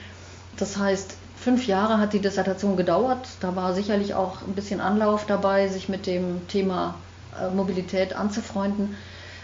Das 0.56 0.76
heißt, 0.76 1.14
fünf 1.36 1.66
Jahre 1.66 1.98
hat 1.98 2.12
die 2.12 2.20
Dissertation 2.20 2.76
gedauert. 2.76 3.26
Da 3.40 3.56
war 3.56 3.74
sicherlich 3.74 4.14
auch 4.14 4.42
ein 4.46 4.54
bisschen 4.54 4.80
Anlauf 4.80 5.26
dabei, 5.26 5.68
sich 5.68 5.88
mit 5.88 6.06
dem 6.06 6.46
Thema 6.48 6.94
äh, 7.38 7.54
Mobilität 7.54 8.14
anzufreunden. 8.14 8.96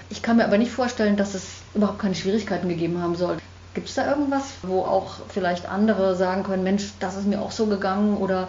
Ich 0.09 0.23
kann 0.23 0.37
mir 0.37 0.45
aber 0.45 0.59
nicht 0.59 0.71
vorstellen, 0.71 1.17
dass 1.17 1.35
es 1.35 1.45
überhaupt 1.77 1.99
keine 1.99 2.15
Schwierigkeiten 2.15 2.69
gegeben 2.69 3.01
haben 3.03 3.17
soll. 3.17 3.37
Gibt 3.75 3.89
es 3.89 3.95
da 3.95 4.09
irgendwas, 4.09 4.45
wo 4.63 4.81
auch 4.81 5.17
vielleicht 5.29 5.69
andere 5.69 6.17
sagen 6.17 6.43
können, 6.43 6.65
Mensch, 6.65 6.93
das 6.99 7.17
ist 7.17 7.27
mir 7.27 7.41
auch 7.41 7.51
so 7.51 7.67
gegangen 7.67 8.17
oder 8.17 8.49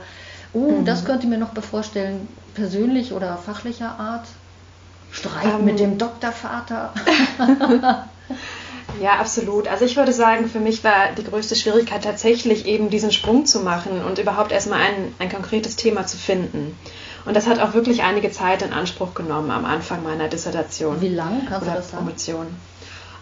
oh, 0.53 0.71
mhm. 0.71 0.85
das 0.85 1.05
könnte 1.05 1.23
ich 1.23 1.29
mir 1.29 1.37
noch 1.37 1.49
bevorstellen, 1.49 2.27
persönlich 2.55 3.13
oder 3.13 3.37
fachlicher 3.37 3.99
Art? 3.99 4.25
Streit 5.11 5.59
ähm. 5.59 5.65
mit 5.65 5.79
dem 5.79 5.97
Doktorvater? 5.97 6.93
Ja, 9.01 9.19
absolut. 9.19 9.67
Also 9.67 9.85
ich 9.85 9.95
würde 9.95 10.11
sagen, 10.11 10.49
für 10.49 10.59
mich 10.59 10.83
war 10.83 11.11
die 11.15 11.23
größte 11.23 11.55
Schwierigkeit 11.55 12.03
tatsächlich 12.03 12.65
eben 12.65 12.89
diesen 12.89 13.11
Sprung 13.11 13.45
zu 13.45 13.59
machen 13.59 14.03
und 14.03 14.17
überhaupt 14.17 14.51
erstmal 14.51 14.79
ein, 14.81 15.13
ein 15.19 15.29
konkretes 15.29 15.75
Thema 15.75 16.07
zu 16.07 16.17
finden. 16.17 16.75
Und 17.25 17.35
das 17.35 17.47
hat 17.47 17.59
auch 17.59 17.73
wirklich 17.73 18.03
einige 18.03 18.31
Zeit 18.31 18.61
in 18.61 18.73
Anspruch 18.73 19.13
genommen 19.13 19.51
am 19.51 19.65
Anfang 19.65 20.03
meiner 20.03 20.29
Dissertation. 20.29 21.01
Wie 21.01 21.09
lange 21.09 21.41
kannst 21.47 21.67
du 21.67 21.71
das 21.71 21.91
sagen? 21.91 22.05
Promotion. 22.05 22.47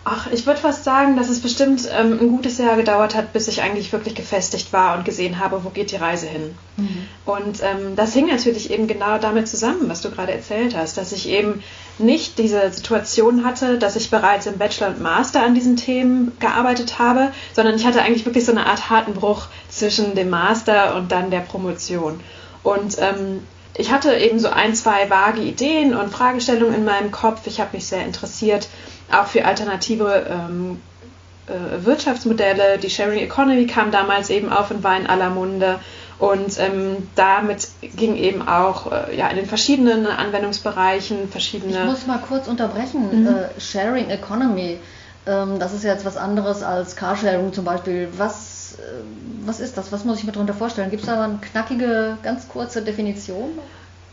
Ach, 0.08 0.28
ich 0.32 0.46
würde 0.46 0.60
fast 0.60 0.84
sagen, 0.84 1.16
dass 1.18 1.30
es 1.30 1.40
bestimmt 1.40 1.90
ähm, 1.92 2.20
ein 2.22 2.30
gutes 2.30 2.60
Jahr 2.60 2.76
gedauert 2.76 3.16
hat, 3.16 3.34
bis 3.34 3.48
ich 3.48 3.64
eigentlich 3.64 3.92
wirklich 3.92 4.14
gefestigt 4.14 4.72
war 4.72 4.96
und 4.96 5.04
gesehen 5.04 5.40
habe, 5.40 5.64
wo 5.64 5.70
geht 5.70 5.92
die 5.92 5.96
Reise 5.96 6.28
hin. 6.28 6.56
Mhm. 6.78 7.08
Und 7.26 7.64
ähm, 7.64 7.96
das 7.96 8.14
hing 8.14 8.28
natürlich 8.28 8.70
eben 8.70 8.86
genau 8.86 9.18
damit 9.18 9.48
zusammen, 9.48 9.90
was 9.90 10.02
du 10.02 10.12
gerade 10.12 10.32
erzählt 10.32 10.78
hast, 10.78 11.00
dass 11.00 11.12
ich 11.12 11.28
eben 11.28 11.64
nicht 11.98 12.38
diese 12.38 12.72
Situation 12.72 13.44
hatte, 13.44 13.80
dass 13.80 13.96
ich 13.96 14.12
bereits 14.12 14.46
im 14.46 14.60
Bachelor 14.60 14.90
und 14.90 15.02
Master 15.02 15.42
an 15.42 15.56
diesen 15.56 15.76
Themen 15.76 16.34
gearbeitet 16.40 17.00
habe, 17.00 17.32
sondern 17.54 17.74
ich 17.74 17.88
hatte 17.88 18.04
eigentlich 18.04 18.28
wirklich 18.28 18.46
so 18.46 18.52
eine 18.52 18.68
Art 18.68 18.92
harten 18.92 19.16
Bruch 19.16 19.48
zwischen 19.70 20.14
dem 20.14 20.30
Master 20.30 20.96
und 20.98 21.12
dann 21.12 21.32
der 21.32 21.40
Promotion. 21.40 22.20
Und 22.62 22.98
ähm, 23.00 23.42
ich 23.76 23.92
hatte 23.92 24.16
eben 24.16 24.40
so 24.40 24.50
ein, 24.50 24.76
zwei 24.76 25.10
vage 25.10 25.42
Ideen 25.42 25.96
und 25.96 26.14
Fragestellungen 26.14 26.76
in 26.76 26.86
meinem 26.86 27.12
Kopf. 27.12 27.42
Ich 27.46 27.60
habe 27.60 27.76
mich 27.76 27.88
sehr 27.88 28.06
interessiert, 28.06 28.68
auch 29.12 29.28
für 29.28 29.46
alternative 29.46 30.26
ähm, 30.30 30.82
äh, 31.48 31.86
Wirtschaftsmodelle. 31.86 32.78
Die 32.78 32.90
Sharing 32.90 33.20
Economy 33.20 33.68
kam 33.68 33.92
damals 33.92 34.30
eben 34.30 34.52
auf 34.52 34.72
und 34.72 34.84
war 34.84 34.98
in 34.98 35.08
aller 35.08 35.30
Munde. 35.30 35.80
Und 36.18 36.58
ähm, 36.60 37.10
damit 37.16 37.68
ging 37.82 38.16
eben 38.16 38.48
auch 38.48 38.92
äh, 38.92 39.18
ja, 39.18 39.28
in 39.28 39.36
den 39.36 39.46
verschiedenen 39.46 40.08
Anwendungsbereichen 40.08 41.30
verschiedene. 41.30 41.78
Ich 41.78 41.86
muss 41.86 42.08
mal 42.08 42.20
kurz 42.20 42.48
unterbrechen. 42.48 43.24
Mhm. 43.24 43.28
Äh, 43.28 43.60
Sharing 43.60 44.10
Economy, 44.10 44.80
ähm, 45.28 45.60
das 45.60 45.74
ist 45.74 45.84
jetzt 45.84 46.06
was 46.06 46.16
anderes 46.16 46.64
als 46.64 46.96
Carsharing 46.96 47.52
zum 47.52 47.66
Beispiel. 47.66 48.08
Was, 48.18 48.78
äh, 48.80 49.04
was 49.46 49.60
ist 49.60 49.78
das? 49.78 49.92
Was 49.92 50.06
muss 50.06 50.20
ich 50.20 50.24
mir 50.24 50.32
darunter 50.32 50.54
vorstellen? 50.54 50.90
Gibt 50.90 51.04
es 51.04 51.10
da 51.10 51.22
eine 51.22 51.40
knackige, 51.40 52.18
ganz 52.24 52.48
kurze 52.48 52.82
Definition? 52.82 53.50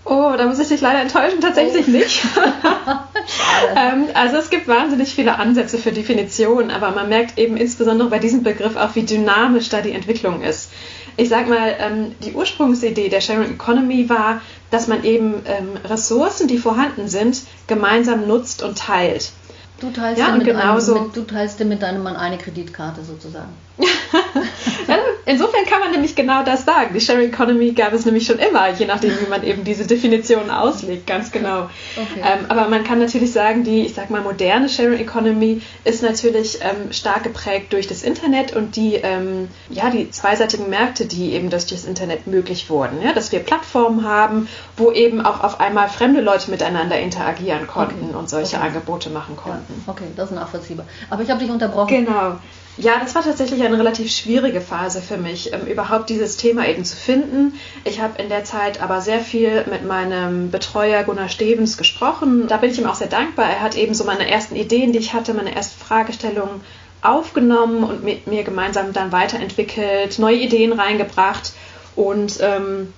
Oh, 0.05 0.35
da 0.37 0.47
muss 0.47 0.59
ich 0.59 0.69
dich 0.69 0.81
leider 0.81 1.01
enttäuschen, 1.01 1.41
tatsächlich 1.41 1.87
oh. 1.87 1.91
nicht. 1.91 2.25
ähm, 3.77 4.07
also 4.15 4.37
es 4.37 4.51
gibt 4.51 4.67
wahnsinnig 4.67 5.15
viele 5.15 5.39
Ansätze 5.39 5.79
für 5.79 5.93
Definitionen, 5.93 6.71
aber 6.71 6.91
man 6.91 7.09
merkt 7.09 7.39
eben 7.39 7.57
insbesondere 7.57 8.09
bei 8.09 8.19
diesem 8.19 8.43
Begriff 8.43 8.77
auch, 8.77 8.95
wie 8.97 9.05
dynamisch 9.05 9.69
da 9.69 9.81
die 9.81 9.93
Entwicklung 9.93 10.43
ist. 10.43 10.73
Ich 11.17 11.29
sag 11.29 11.49
mal, 11.49 11.77
ähm, 11.79 12.15
die 12.25 12.33
Ursprungsidee 12.33 13.11
der 13.11 13.21
Sharing 13.21 13.55
Economy 13.55 14.09
war, 14.09 14.41
dass 14.71 14.89
man 14.89 15.05
eben 15.05 15.43
ähm, 15.47 15.77
Ressourcen, 15.85 16.49
die 16.49 16.59
vorhanden 16.59 17.07
sind, 17.07 17.43
gemeinsam 17.67 18.27
nutzt 18.27 18.63
und 18.63 18.79
teilt. 18.79 19.31
Du 19.79 19.91
teilst, 19.91 20.19
ja, 20.21 20.31
dir 20.31 20.39
mit 20.39 20.49
einem, 20.49 20.77
mit, 20.77 21.17
du 21.17 21.23
teilst 21.23 21.61
dir 21.61 21.65
mit 21.65 21.83
deinem 21.83 22.03
Mann 22.03 22.17
eine 22.17 22.39
Kreditkarte 22.39 23.05
sozusagen. 23.05 23.53
insofern 25.27 25.65
kann 25.67 25.81
man 25.81 25.91
nämlich 25.91 26.15
genau 26.15 26.43
das 26.43 26.65
sagen. 26.65 26.95
Die 26.95 27.01
Sharing 27.01 27.29
Economy 27.29 27.73
gab 27.73 27.93
es 27.93 28.05
nämlich 28.05 28.27
schon 28.27 28.39
immer, 28.39 28.71
je 28.71 28.87
nachdem, 28.87 29.11
wie 29.21 29.29
man 29.29 29.43
eben 29.43 29.65
diese 29.65 29.87
Definition 29.87 30.51
auslegt, 30.51 31.07
ganz 31.07 31.33
genau. 31.33 31.69
Okay. 31.97 32.21
Ähm, 32.23 32.47
aber 32.49 32.69
man 32.69 32.85
kann 32.85 32.99
natürlich 32.99 33.33
sagen, 33.33 33.65
die, 33.65 33.83
ich 33.83 33.95
sag 33.95 34.11
mal, 34.11 34.21
moderne 34.23 34.69
Sharing 34.69 34.99
Economy 34.99 35.63
ist 35.85 36.03
natürlich 36.03 36.59
ähm, 36.63 36.93
stark 36.93 37.25
geprägt 37.25 37.73
durch 37.73 37.87
das 37.87 38.03
Internet 38.03 38.55
und 38.55 38.77
die, 38.77 38.95
ähm, 38.95 39.49
ja, 39.69 39.91
die 39.91 40.11
zweiseitigen 40.11 40.69
Märkte, 40.71 41.07
die 41.07 41.33
eben 41.33 41.51
durch 41.51 41.67
das 41.67 41.85
Internet 41.85 42.27
möglich 42.27 42.69
wurden. 42.71 43.03
Ja? 43.03 43.13
Dass 43.13 43.33
wir 43.33 43.41
Plattformen 43.41 44.05
haben, 44.05 44.49
wo 44.77 44.91
eben 44.91 45.25
auch 45.25 45.43
auf 45.43 45.61
einmal 45.61 45.89
fremde 45.89 46.21
Leute 46.21 46.51
miteinander 46.51 46.99
interagieren 46.99 47.67
konnten 47.67 48.09
okay. 48.11 48.17
und 48.17 48.29
solche 48.29 48.57
okay. 48.57 48.67
Angebote 48.67 49.11
machen 49.11 49.37
konnten. 49.37 49.83
Ja, 49.87 49.93
okay, 49.93 50.05
das 50.17 50.31
ist 50.31 50.35
nachvollziehbar. 50.35 50.87
Aber 51.11 51.23
ich 51.23 51.31
habe 51.31 51.41
dich 51.41 51.51
unterbrochen. 51.51 52.05
Genau. 52.05 52.37
Ja, 52.79 52.99
das 52.99 53.15
war 53.15 53.23
tatsächlich 53.23 53.63
eine 53.63 53.79
relativ 53.79 54.11
schwierige 54.11 54.63
Phase 54.63 55.03
für 55.03 55.19
mich, 55.19 55.53
ähm, 55.53 55.67
überhaupt 55.67 56.09
dieses 56.09 56.39
Thema 56.39 56.67
eben 56.67 56.87
zu 56.87 56.97
finden. 56.97 57.55
Ich 57.85 58.01
habe 58.01 58.21
in 58.21 58.31
der 58.31 58.45
Zeit 58.45 58.81
aber 58.81 59.03
sehr 59.03 59.21
viel 59.21 59.67
mit 59.71 59.85
meinem 59.85 60.51
Betreuer 60.51 61.03
Gunnar 61.05 61.29
Stevens 61.29 61.77
gesprochen. 61.77 62.49
Da 62.49 62.57
bin 62.57 62.71
ich 62.71 62.79
ihm 62.79 62.87
auch 62.87 62.95
sehr 62.95 63.09
dankbar. 63.09 63.51
Er 63.51 63.61
hat 63.61 63.77
eben 63.77 63.93
so 63.93 64.05
meine 64.05 64.27
ersten 64.29 64.57
Ideen, 64.57 64.93
die 64.93 65.01
ich 65.01 65.13
hatte, 65.13 65.35
meine 65.35 65.55
ersten 65.55 65.79
Fragestellungen 65.85 66.63
aufgenommen 67.03 67.85
und 67.85 68.05
mit 68.05 68.27
mir 68.27 68.43
gemeinsam 68.43 68.93
dann 68.93 69.13
weiterentwickelt, 69.13 70.19
neue 70.19 70.37
Ideen 70.37 70.73
reingebracht 70.73 71.53
und 71.97 72.39
ähm, 72.41 72.93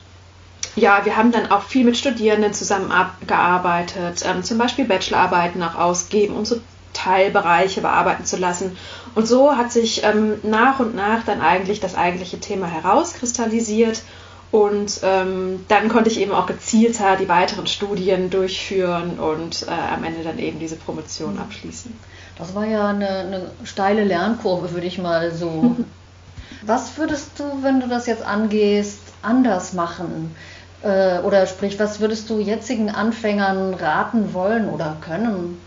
ja, 0.77 1.05
wir 1.05 1.17
haben 1.17 1.33
dann 1.33 1.51
auch 1.51 1.63
viel 1.63 1.85
mit 1.85 1.97
Studierenden 1.97 2.53
zusammengearbeitet, 2.53 4.25
ähm, 4.25 4.43
zum 4.43 4.59
Beispiel 4.59 4.85
Bachelorarbeiten 4.85 5.63
auch 5.63 5.77
ausgeben 5.77 6.35
und 6.35 6.47
so 6.47 6.61
Teilbereiche 7.05 7.83
bearbeiten 7.83 8.25
zu 8.25 8.37
lassen. 8.37 8.77
Und 9.15 9.29
so 9.29 9.57
hat 9.57 9.71
sich 9.71 10.03
ähm, 10.05 10.35
nach 10.43 10.81
und 10.81 10.95
nach 10.95 11.25
dann 11.25 11.41
eigentlich 11.41 11.81
das 11.81 11.95
eigentliche 11.95 12.41
Thema 12.41 12.67
herauskristallisiert. 12.67 14.03
Und 14.51 15.01
ähm, 15.03 15.65
dann 15.69 15.89
konnte 15.89 16.11
ich 16.11 16.21
eben 16.21 16.33
auch 16.33 16.47
gezielter 16.47 17.17
die 17.17 17.29
weiteren 17.29 17.67
Studien 17.67 18.31
durchführen 18.31 19.19
und 19.19 19.67
äh, 19.67 19.71
am 19.71 20.05
Ende 20.05 20.23
dann 20.23 20.39
eben 20.39 20.61
diese 20.61 20.77
Promotion 20.77 21.39
abschließen. 21.39 21.93
Das 22.39 22.55
war 22.55 22.65
ja 22.65 22.89
eine, 22.89 23.09
eine 23.09 23.51
steile 23.65 24.05
Lernkurve, 24.05 24.73
würde 24.73 24.87
ich 24.87 24.99
mal 24.99 25.33
so. 25.33 25.77
was 26.67 26.97
würdest 26.97 27.33
du, 27.39 27.45
wenn 27.63 27.81
du 27.81 27.89
das 27.89 28.07
jetzt 28.07 28.25
angehst, 28.25 29.01
anders 29.23 29.73
machen? 29.73 30.35
Äh, 30.83 31.19
oder 31.21 31.47
sprich, 31.47 31.79
was 31.81 31.99
würdest 31.99 32.31
du 32.31 32.39
jetzigen 32.39 32.91
Anfängern 32.91 33.75
raten 33.75 34.35
wollen 34.35 34.69
oder 34.69 34.97
können? 35.01 35.59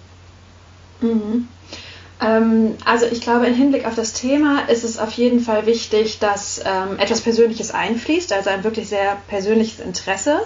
Mhm. 1.01 1.47
Ähm, 2.19 2.77
also 2.85 3.05
ich 3.05 3.21
glaube, 3.21 3.45
im 3.45 3.53
Hinblick 3.53 3.85
auf 3.85 3.95
das 3.95 4.13
Thema 4.13 4.67
ist 4.69 4.83
es 4.83 4.97
auf 4.97 5.11
jeden 5.13 5.39
Fall 5.39 5.65
wichtig, 5.65 6.19
dass 6.19 6.59
ähm, 6.65 6.97
etwas 6.97 7.21
Persönliches 7.21 7.71
einfließt, 7.71 8.33
also 8.33 8.49
ein 8.49 8.63
wirklich 8.63 8.89
sehr 8.89 9.17
persönliches 9.27 9.79
Interesse. 9.79 10.41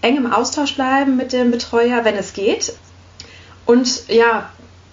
Eng 0.00 0.16
im 0.16 0.32
Austausch 0.32 0.74
bleiben 0.74 1.16
mit 1.16 1.32
dem 1.32 1.50
Betreuer, 1.50 2.04
wenn 2.04 2.16
es 2.16 2.32
geht. 2.32 2.74
Und 3.66 4.08
ja, 4.08 4.50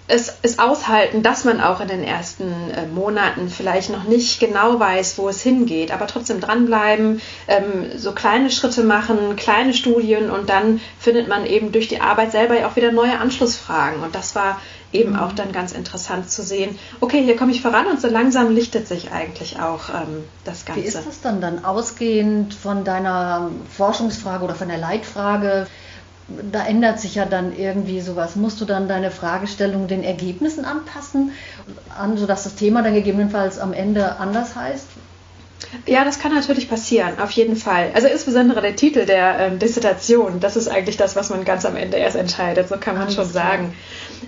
es, 0.07 0.37
es 0.41 0.59
aushalten, 0.59 1.23
dass 1.23 1.45
man 1.45 1.61
auch 1.61 1.79
in 1.79 1.87
den 1.87 2.03
ersten 2.03 2.43
äh, 2.71 2.85
Monaten 2.87 3.49
vielleicht 3.49 3.89
noch 3.89 4.03
nicht 4.03 4.39
genau 4.39 4.79
weiß, 4.79 5.17
wo 5.17 5.29
es 5.29 5.41
hingeht, 5.41 5.91
aber 5.91 6.07
trotzdem 6.07 6.41
dranbleiben, 6.41 7.21
ähm, 7.47 7.91
so 7.95 8.11
kleine 8.11 8.51
Schritte 8.51 8.83
machen, 8.83 9.35
kleine 9.37 9.73
Studien 9.73 10.29
und 10.29 10.49
dann 10.49 10.81
findet 10.99 11.29
man 11.29 11.45
eben 11.45 11.71
durch 11.71 11.87
die 11.87 12.01
Arbeit 12.01 12.31
selber 12.31 12.59
ja 12.59 12.67
auch 12.67 12.75
wieder 12.75 12.91
neue 12.91 13.17
Anschlussfragen. 13.17 14.03
Und 14.03 14.13
das 14.13 14.35
war 14.35 14.59
eben 14.91 15.11
mhm. 15.11 15.19
auch 15.19 15.31
dann 15.31 15.53
ganz 15.53 15.71
interessant 15.71 16.29
zu 16.29 16.43
sehen, 16.43 16.77
okay, 16.99 17.23
hier 17.23 17.37
komme 17.37 17.51
ich 17.51 17.61
voran 17.61 17.87
und 17.87 18.01
so 18.01 18.07
langsam 18.09 18.53
lichtet 18.53 18.87
sich 18.87 19.11
eigentlich 19.11 19.59
auch 19.59 19.89
ähm, 19.89 20.25
das 20.43 20.65
Ganze. 20.65 20.81
Wie 20.81 20.85
ist 20.85 20.95
das 21.07 21.21
dann 21.21 21.39
dann 21.39 21.63
ausgehend 21.63 22.53
von 22.53 22.83
deiner 22.83 23.51
Forschungsfrage 23.75 24.43
oder 24.43 24.55
von 24.55 24.67
der 24.67 24.77
Leitfrage? 24.77 25.67
Da 26.27 26.65
ändert 26.65 26.99
sich 26.99 27.15
ja 27.15 27.25
dann 27.25 27.55
irgendwie 27.57 28.01
sowas. 28.01 28.35
Musst 28.35 28.61
du 28.61 28.65
dann 28.65 28.87
deine 28.87 29.11
Fragestellung 29.11 29.87
den 29.87 30.03
Ergebnissen 30.03 30.65
anpassen, 30.65 31.31
an, 31.97 32.17
sodass 32.17 32.43
das 32.43 32.55
Thema 32.55 32.81
dann 32.81 32.93
gegebenenfalls 32.93 33.59
am 33.59 33.73
Ende 33.73 34.17
anders 34.17 34.55
heißt? 34.55 34.87
Ja, 35.85 36.03
das 36.05 36.19
kann 36.19 36.33
natürlich 36.33 36.69
passieren, 36.69 37.19
auf 37.19 37.31
jeden 37.31 37.55
Fall. 37.55 37.91
Also 37.93 38.07
insbesondere 38.07 38.61
der 38.61 38.75
Titel 38.75 39.05
der 39.05 39.39
ähm, 39.39 39.59
Dissertation, 39.59 40.39
das 40.39 40.55
ist 40.55 40.67
eigentlich 40.67 40.97
das, 40.97 41.15
was 41.15 41.29
man 41.29 41.45
ganz 41.45 41.65
am 41.65 41.75
Ende 41.75 41.97
erst 41.97 42.15
entscheidet, 42.15 42.69
so 42.69 42.77
kann 42.77 42.95
man 42.95 43.03
Alles 43.03 43.15
schon 43.15 43.29
sagen. 43.29 43.75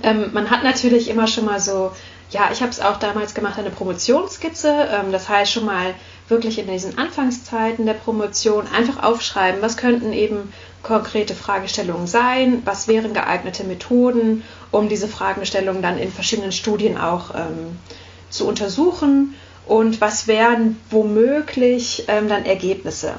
Ähm, 0.02 0.32
man 0.34 0.50
hat 0.50 0.64
natürlich 0.64 1.10
immer 1.10 1.28
schon 1.28 1.46
mal 1.46 1.60
so, 1.60 1.92
ja, 2.32 2.50
ich 2.52 2.62
habe 2.62 2.72
es 2.72 2.80
auch 2.80 2.98
damals 2.98 3.34
gemacht, 3.34 3.60
eine 3.60 3.70
Promotionsskizze, 3.70 4.88
ähm, 4.92 5.12
das 5.12 5.30
heißt 5.30 5.52
schon 5.52 5.66
mal 5.66 5.94
wirklich 6.28 6.58
in 6.58 6.68
diesen 6.68 6.98
Anfangszeiten 6.98 7.86
der 7.86 7.94
Promotion 7.94 8.66
einfach 8.68 9.04
aufschreiben, 9.04 9.62
was 9.62 9.78
könnten 9.78 10.12
eben 10.14 10.52
konkrete 10.82 11.36
Fragestellungen 11.36 12.08
sein? 12.08 12.62
Was 12.66 12.88
wären 12.88 13.14
geeignete 13.14 13.64
Methoden, 13.64 14.44
um 14.72 14.90
diese 14.90 15.08
Fragestellungen 15.08 15.82
dann 15.82 15.98
in 15.98 16.12
verschiedenen 16.12 16.52
Studien 16.52 16.98
auch 16.98 17.34
ähm, 17.36 17.78
zu 18.30 18.48
untersuchen? 18.48 19.36
Und 19.68 20.00
was 20.00 20.28
wären 20.28 20.80
womöglich 20.92 22.06
ähm, 22.08 22.28
dann 22.30 22.46
Ergebnisse? 22.46 23.16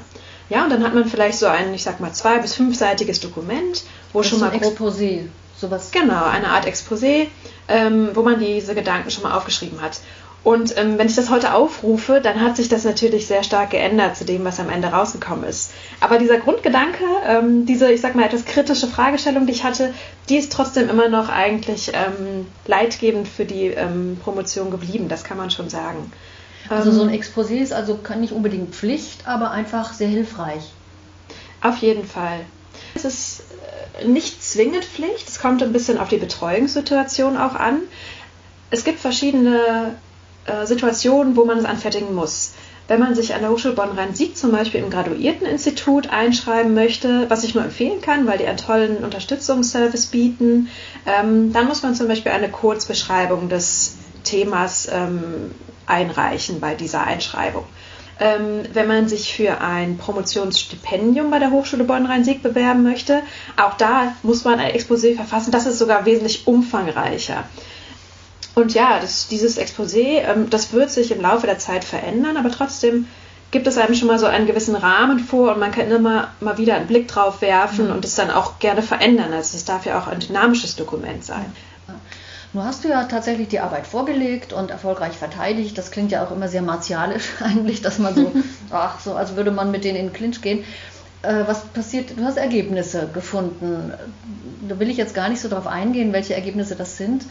Ja, 0.49 0.63
und 0.63 0.71
dann 0.71 0.85
hat 0.85 0.95
man 0.95 1.07
vielleicht 1.07 1.39
so 1.39 1.47
ein, 1.47 1.75
ich 1.75 1.83
sag 1.83 1.99
mal, 1.99 2.13
zwei- 2.13 2.39
bis 2.39 2.55
fünfseitiges 2.55 3.19
Dokument, 3.19 3.83
wo 4.13 4.21
das 4.21 4.29
schon 4.29 4.39
mal. 4.41 4.51
Ein 4.51 4.61
Exposé, 4.61 5.23
sowas. 5.57 5.91
Genau, 5.91 6.25
eine 6.25 6.49
Art 6.51 6.67
Exposé, 6.67 7.27
ähm, 7.67 8.11
wo 8.15 8.23
man 8.23 8.39
diese 8.39 8.77
Gedanken 8.77 9.11
schon 9.11 9.25
mal 9.25 9.37
aufgeschrieben 9.37 9.81
hat. 9.83 9.99
Und 10.47 10.79
ähm, 10.79 10.97
wenn 10.97 11.09
ich 11.09 11.17
das 11.17 11.29
heute 11.29 11.55
aufrufe, 11.55 12.21
dann 12.21 12.41
hat 12.41 12.57
sich 12.57 12.69
das 12.69 12.85
natürlich 12.85 13.27
sehr 13.27 13.43
stark 13.43 13.71
geändert 13.71 14.17
zu 14.17 14.25
dem, 14.25 14.45
was 14.45 14.61
am 14.61 14.71
Ende 14.71 14.87
rausgekommen 14.87 15.43
ist. 15.43 15.73
Aber 15.99 16.19
dieser 16.19 16.39
Grundgedanke, 16.39 17.03
ähm, 17.27 17.67
diese, 17.67 17.91
ich 17.91 18.01
sag 18.01 18.15
mal, 18.15 18.27
etwas 18.27 18.45
kritische 18.45 18.87
Fragestellung, 18.87 19.47
die 19.47 19.53
ich 19.55 19.65
hatte, 19.65 19.93
die 20.29 20.37
ist 20.37 20.53
trotzdem 20.53 20.89
immer 20.89 21.09
noch 21.09 21.31
eigentlich 21.31 21.91
ähm, 21.95 22.47
leitgebend 22.65 23.27
für 23.27 23.45
die 23.45 23.65
ähm, 23.65 24.19
Promotion 24.23 24.71
geblieben, 24.71 25.09
das 25.09 25.25
kann 25.25 25.37
man 25.37 25.51
schon 25.51 25.69
sagen. 25.69 26.13
Also 26.69 26.93
so 26.93 27.03
ein 27.03 27.13
ähm, 27.13 27.21
Exposé 27.21 27.57
ist 27.57 27.73
also 27.73 27.99
nicht 28.17 28.33
unbedingt 28.33 28.73
Pflicht, 28.73 29.27
aber 29.27 29.51
einfach 29.51 29.95
sehr 29.95 30.07
hilfreich. 30.07 30.71
Auf 31.61 31.79
jeden 31.79 32.07
Fall. 32.07 32.39
Es 32.95 33.05
ist 33.05 33.43
äh, 34.01 34.07
nicht 34.07 34.45
zwingend 34.45 34.85
Pflicht, 34.85 35.29
es 35.29 35.41
kommt 35.41 35.61
ein 35.65 35.73
bisschen 35.73 35.99
auf 35.99 36.09
die 36.09 36.19
Betreuungssituation 36.19 37.37
auch 37.37 37.57
an. 37.57 37.81
Es 38.71 38.85
gibt 38.85 39.01
verschiedene 39.01 39.97
äh, 40.47 40.67
Situationen, 40.67 41.37
wo 41.37 41.45
man 41.45 41.59
es 41.59 41.65
anfertigen 41.65 42.15
muss. 42.15 42.53
Wenn 42.89 43.01
man 43.01 43.17
sich 43.17 43.35
an 43.35 43.41
der 43.41 43.51
Hochschule 43.51 43.75
Bonn-Rhein-Sieg 43.75 44.37
zum 44.37 44.53
Beispiel 44.53 44.81
im 44.81 44.91
Graduierteninstitut 44.91 46.11
einschreiben 46.11 46.73
möchte, 46.73 47.29
was 47.29 47.43
ich 47.43 47.55
nur 47.55 47.65
empfehlen 47.65 48.01
kann, 48.01 48.29
weil 48.29 48.39
die 48.39 48.47
einen 48.47 48.59
tollen 48.59 48.99
Unterstützungsservice 48.99 50.07
bieten, 50.07 50.69
ähm, 51.05 51.53
dann 51.53 51.67
muss 51.67 51.83
man 51.83 51.97
zum 51.97 52.07
Beispiel 52.07 52.31
eine 52.31 52.49
Kurzbeschreibung 52.49 53.49
des 53.49 53.97
Themas 54.23 54.89
ähm, 54.93 55.51
einreichen 55.87 56.61
bei 56.61 56.75
dieser 56.75 57.05
Einschreibung. 57.05 57.65
Ähm, 58.19 58.63
wenn 58.73 58.87
man 58.87 59.09
sich 59.09 59.35
für 59.35 59.61
ein 59.61 59.99
Promotionsstipendium 59.99 61.31
bei 61.31 61.39
der 61.39 61.51
Hochschule 61.51 61.85
Bonn-Rhein-Sieg 61.85 62.43
bewerben 62.43 62.83
möchte, 62.83 63.23
auch 63.57 63.75
da 63.75 64.15
muss 64.23 64.45
man 64.45 64.61
ein 64.61 64.73
Exposé 64.73 65.17
verfassen. 65.17 65.51
Das 65.51 65.67
ist 65.67 65.79
sogar 65.79 66.07
wesentlich 66.07 66.47
umfangreicher. 66.47 67.45
Und 68.59 68.73
ja, 68.73 69.01
das, 69.01 69.29
dieses 69.29 69.59
Exposé, 69.59 70.23
ähm, 70.23 70.49
das 70.49 70.73
wird 70.73 70.91
sich 70.91 71.11
im 71.11 71.21
Laufe 71.21 71.47
der 71.47 71.59
Zeit 71.59 71.85
verändern, 71.85 72.39
aber 72.39 72.51
trotzdem 72.51 73.07
gibt 73.51 73.67
es 73.67 73.77
einem 73.77 73.95
schon 73.95 74.09
mal 74.09 74.19
so 74.19 74.25
einen 74.25 74.47
gewissen 74.47 74.75
Rahmen 74.75 75.19
vor 75.19 75.53
und 75.53 75.61
man 75.61 75.73
kann 75.73 75.91
immer 75.91 76.29
mal 76.41 76.57
wieder 76.57 76.75
einen 76.75 76.87
Blick 76.87 77.07
drauf 77.07 77.43
werfen 77.43 77.89
mhm. 77.89 77.93
und 77.93 78.05
es 78.07 78.15
dann 78.15 78.31
auch 78.31 78.59
gerne 78.59 78.81
verändern. 78.81 79.35
Also 79.35 79.59
es 79.59 79.67
darf 79.67 79.85
ja 79.85 80.01
auch 80.01 80.07
ein 80.07 80.21
dynamisches 80.21 80.75
Dokument 80.75 81.23
sein. 81.23 81.45
Nun 82.55 82.65
hast 82.65 82.83
du 82.83 82.89
ja 82.89 83.05
tatsächlich 83.05 83.49
die 83.49 83.61
Arbeit 83.61 83.87
vorgelegt 83.87 84.55
und 84.55 84.71
erfolgreich 84.71 85.13
verteidigt. 85.13 85.77
Das 85.77 85.91
klingt 85.91 86.11
ja 86.11 86.25
auch 86.25 86.31
immer 86.31 86.49
sehr 86.49 86.63
martialisch 86.63 87.35
eigentlich, 87.41 87.83
dass 87.83 87.99
man 87.99 88.15
so, 88.15 88.33
ach 88.71 89.01
so, 89.01 89.15
als 89.15 89.37
würde 89.37 89.51
man 89.51 89.71
mit 89.71 89.85
denen 89.85 89.99
in 89.99 90.07
den 90.07 90.13
Clinch 90.15 90.41
gehen. 90.41 90.65
Äh, 91.21 91.45
was 91.47 91.67
passiert? 91.67 92.17
Du 92.17 92.25
hast 92.25 92.39
Ergebnisse 92.39 93.11
gefunden. 93.13 93.93
Da 94.67 94.79
will 94.79 94.89
ich 94.89 94.97
jetzt 94.97 95.15
gar 95.15 95.29
nicht 95.29 95.43
so 95.43 95.51
drauf 95.51 95.67
eingehen, 95.67 96.15
welche 96.15 96.35
Ergebnisse 96.35 96.75
das 96.75 96.97
sind. 96.97 97.27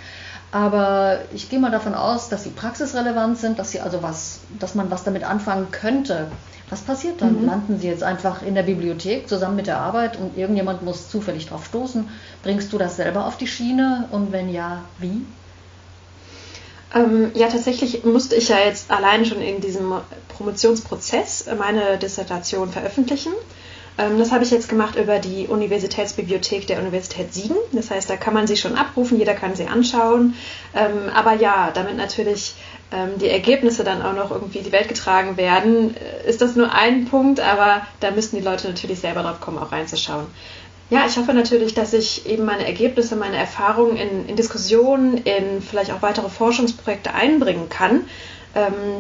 Aber 0.52 1.20
ich 1.34 1.50
gehe 1.50 1.60
mal 1.60 1.72
davon 1.72 1.96
aus, 1.96 2.30
dass 2.30 2.44
sie 2.44 2.50
praxisrelevant 2.50 3.38
sind, 3.38 3.60
dass 3.60 3.72
sie 3.72 3.82
also 3.82 4.02
was, 4.02 4.40
dass 4.60 4.76
man 4.76 4.90
was 4.90 5.04
damit 5.04 5.24
anfangen 5.24 5.72
könnte. 5.72 6.32
Was 6.70 6.82
passiert 6.82 7.22
dann? 7.22 7.42
Mhm. 7.42 7.46
Landen 7.46 7.80
sie 7.80 7.88
jetzt 7.88 8.04
einfach 8.04 8.42
in 8.42 8.56
der 8.56 8.64
Bibliothek 8.64 9.28
zusammen 9.30 9.56
mit 9.56 9.68
der 9.68 9.80
Arbeit 9.80 10.18
und 10.18 10.38
irgendjemand 10.38 10.82
muss 10.82 11.10
zufällig 11.10 11.48
drauf 11.48 11.66
stoßen? 11.66 12.10
Bringst 12.42 12.74
du 12.74 12.78
das 12.78 12.96
selber 12.96 13.26
auf 13.28 13.38
die 13.38 13.48
Schiene 13.48 14.08
und 14.12 14.32
wenn 14.32 14.50
ja, 14.50 14.84
wie? 14.98 15.26
Ähm, 16.94 17.32
ja, 17.36 17.50
tatsächlich 17.50 18.04
musste 18.06 18.36
ich 18.36 18.50
ja 18.50 18.60
jetzt 18.60 18.90
alleine 18.90 19.26
schon 19.26 19.42
in 19.42 19.60
diesem 19.60 19.94
Promotionsprozess 20.30 21.46
meine 21.58 21.98
Dissertation 21.98 22.72
veröffentlichen. 22.72 23.34
Ähm, 23.98 24.20
das 24.20 24.32
habe 24.32 24.44
ich 24.44 24.52
jetzt 24.52 24.70
gemacht 24.70 24.96
über 24.96 25.20
die 25.20 25.48
Universitätsbibliothek 25.48 26.68
der 26.68 26.80
Universität 26.80 27.34
Siegen. 27.34 27.56
Das 27.72 27.92
heißt, 27.92 28.10
da 28.10 28.18
kann 28.18 28.34
man 28.34 28.48
sie 28.48 28.58
schon 28.58 28.76
abrufen, 28.76 29.18
jeder 29.18 29.34
kann 29.34 29.56
sie 29.56 29.68
anschauen. 29.68 30.36
Ähm, 30.76 31.10
aber 31.14 31.34
ja, 31.34 31.72
damit 31.74 31.98
natürlich 31.98 32.56
ähm, 32.92 33.18
die 33.20 33.30
Ergebnisse 33.30 33.84
dann 33.84 34.02
auch 34.02 34.14
noch 34.14 34.32
irgendwie 34.32 34.60
in 34.60 34.66
die 34.66 34.72
Welt 34.72 34.88
getragen 34.88 35.38
werden, 35.38 35.96
äh, 35.96 36.30
ist 36.30 36.42
das 36.42 36.56
nur 36.56 36.74
ein 36.74 37.06
Punkt, 37.06 37.40
aber 37.40 37.88
da 38.00 38.12
müssten 38.12 38.36
die 38.36 38.44
Leute 38.44 38.68
natürlich 38.68 39.00
selber 39.00 39.24
drauf 39.24 39.40
kommen, 39.40 39.58
auch 39.58 39.72
reinzuschauen. 39.72 40.26
Ja, 40.92 41.06
ich 41.08 41.18
hoffe 41.18 41.34
natürlich, 41.34 41.74
dass 41.74 41.94
ich 41.94 42.28
eben 42.28 42.46
meine 42.46 42.68
Ergebnisse, 42.68 43.16
meine 43.16 43.38
Erfahrungen 43.38 43.98
in, 43.98 44.28
in 44.28 44.36
Diskussionen, 44.36 45.18
in 45.18 45.64
vielleicht 45.64 45.92
auch 45.92 46.04
weitere 46.04 46.30
Forschungsprojekte 46.30 47.12
einbringen 47.12 47.70
kann, 47.70 48.02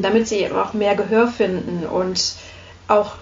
damit 0.01 0.27
sie 0.27 0.37
eben 0.37 0.55
auch 0.55 0.73
mehr 0.73 0.95
Gehör 0.95 1.27
finden 1.27 1.85
und 1.85 2.33
auch 2.87 3.17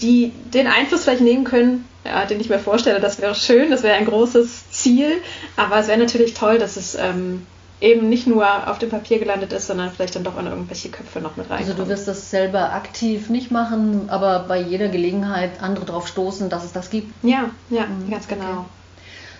die 0.00 0.32
den 0.52 0.66
Einfluss 0.66 1.04
vielleicht 1.04 1.22
nehmen 1.22 1.44
können, 1.44 1.86
ja, 2.04 2.24
den 2.26 2.40
ich 2.40 2.48
mir 2.48 2.58
vorstelle. 2.58 3.00
Das 3.00 3.20
wäre 3.20 3.34
schön, 3.34 3.70
das 3.70 3.82
wäre 3.82 3.96
ein 3.96 4.06
großes 4.06 4.70
Ziel, 4.70 5.20
aber 5.56 5.78
es 5.78 5.88
wäre 5.88 5.98
natürlich 5.98 6.34
toll, 6.34 6.58
dass 6.58 6.76
es 6.76 6.94
ähm, 6.94 7.46
eben 7.80 8.08
nicht 8.08 8.26
nur 8.26 8.68
auf 8.68 8.78
dem 8.78 8.90
Papier 8.90 9.18
gelandet 9.18 9.52
ist, 9.52 9.66
sondern 9.66 9.90
vielleicht 9.90 10.16
dann 10.16 10.24
doch 10.24 10.38
in 10.38 10.46
irgendwelche 10.46 10.88
Köpfe 10.88 11.20
noch 11.20 11.36
mit 11.36 11.50
rein. 11.50 11.58
Also 11.58 11.74
du 11.74 11.88
wirst 11.88 12.08
das 12.08 12.30
selber 12.30 12.72
aktiv 12.72 13.28
nicht 13.28 13.50
machen, 13.50 14.08
aber 14.08 14.40
bei 14.40 14.60
jeder 14.60 14.88
Gelegenheit 14.88 15.62
andere 15.62 15.84
darauf 15.84 16.08
stoßen, 16.08 16.48
dass 16.48 16.64
es 16.64 16.72
das 16.72 16.90
gibt. 16.90 17.12
Ja, 17.24 17.50
ja, 17.70 17.86
mhm. 17.86 18.10
ganz 18.10 18.28
genau. 18.28 18.44
Okay. 18.44 18.64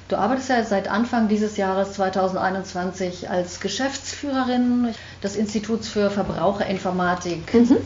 Du 0.09 0.17
arbeitest 0.17 0.51
ja 0.51 0.63
seit 0.65 0.89
Anfang 0.89 1.29
dieses 1.29 1.57
Jahres 1.57 1.95
2021 1.95 3.31
als 3.31 3.61
Geschäftsführerin 3.61 4.95
des 5.23 5.35
Instituts 5.35 5.89
für 5.89 6.11
Verbraucherinformatik. 6.11 7.55
Mhm. 7.55 7.79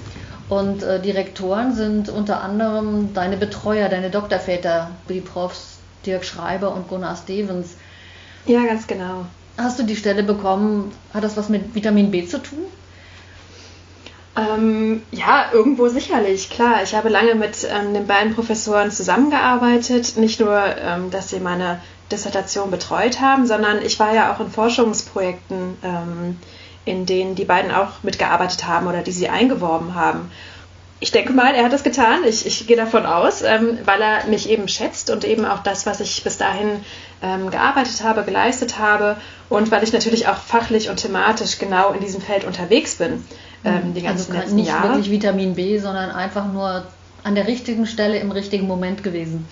Und 0.48 0.82
äh, 0.82 1.00
Direktoren 1.00 1.74
sind 1.74 2.08
unter 2.08 2.40
anderem 2.40 3.12
deine 3.12 3.36
Betreuer, 3.36 3.88
deine 3.88 4.10
Doktorväter, 4.10 4.90
die 5.08 5.20
Profs 5.20 5.78
Dirk 6.06 6.24
Schreiber 6.24 6.74
und 6.74 6.88
Gunnar 6.88 7.16
Stevens. 7.16 7.76
Ja, 8.46 8.64
ganz 8.64 8.86
genau. 8.86 9.26
Hast 9.58 9.78
du 9.78 9.82
die 9.82 9.96
Stelle 9.96 10.22
bekommen? 10.22 10.92
Hat 11.12 11.24
das 11.24 11.36
was 11.36 11.48
mit 11.48 11.74
Vitamin 11.74 12.10
B 12.10 12.24
zu 12.24 12.38
tun? 12.38 12.60
Ähm, 14.36 15.02
ja, 15.10 15.50
irgendwo 15.52 15.88
sicherlich, 15.88 16.48
klar. 16.48 16.82
Ich 16.84 16.94
habe 16.94 17.08
lange 17.08 17.34
mit 17.34 17.66
ähm, 17.68 17.92
den 17.92 18.06
beiden 18.06 18.34
Professoren 18.34 18.90
zusammengearbeitet. 18.90 20.16
Nicht 20.16 20.38
nur, 20.40 20.62
ähm, 20.80 21.10
dass 21.10 21.30
sie 21.30 21.40
meine 21.40 21.80
Dissertation 22.12 22.70
betreut 22.70 23.20
haben, 23.20 23.46
sondern 23.46 23.82
ich 23.82 23.98
war 23.98 24.14
ja 24.14 24.32
auch 24.32 24.40
in 24.40 24.50
Forschungsprojekten, 24.50 25.76
ähm, 25.82 26.38
in 26.88 27.06
denen 27.06 27.34
die 27.34 27.44
beiden 27.44 27.70
auch 27.70 28.02
mitgearbeitet 28.02 28.66
haben 28.66 28.86
oder 28.86 29.02
die 29.02 29.12
sie 29.12 29.28
eingeworben 29.28 29.94
haben. 29.94 30.30
Ich 31.00 31.12
denke 31.12 31.32
mal, 31.32 31.54
er 31.54 31.64
hat 31.64 31.72
es 31.72 31.84
getan. 31.84 32.24
Ich, 32.26 32.44
ich 32.44 32.66
gehe 32.66 32.76
davon 32.76 33.06
aus, 33.06 33.42
ähm, 33.42 33.78
weil 33.84 34.02
er 34.02 34.26
mich 34.26 34.50
eben 34.50 34.66
schätzt 34.66 35.10
und 35.10 35.24
eben 35.24 35.44
auch 35.44 35.62
das, 35.62 35.86
was 35.86 36.00
ich 36.00 36.24
bis 36.24 36.38
dahin 36.38 36.80
ähm, 37.22 37.50
gearbeitet 37.50 38.02
habe, 38.02 38.24
geleistet 38.24 38.78
habe 38.78 39.16
und 39.48 39.70
weil 39.70 39.84
ich 39.84 39.92
natürlich 39.92 40.26
auch 40.26 40.38
fachlich 40.38 40.90
und 40.90 40.96
thematisch 40.96 41.58
genau 41.58 41.92
in 41.92 42.00
diesem 42.00 42.20
Feld 42.20 42.44
unterwegs 42.44 42.96
bin. 42.96 43.24
Ähm, 43.64 43.94
die 43.94 44.02
ganzen 44.02 44.30
also 44.30 44.40
letzten 44.40 44.56
nicht 44.56 44.68
Jahre. 44.68 44.88
wirklich 44.88 45.10
Vitamin 45.10 45.54
B, 45.54 45.78
sondern 45.78 46.10
einfach 46.10 46.46
nur 46.52 46.84
an 47.22 47.34
der 47.34 47.46
richtigen 47.46 47.86
Stelle 47.86 48.18
im 48.18 48.32
richtigen 48.32 48.66
Moment 48.66 49.02
gewesen. 49.02 49.46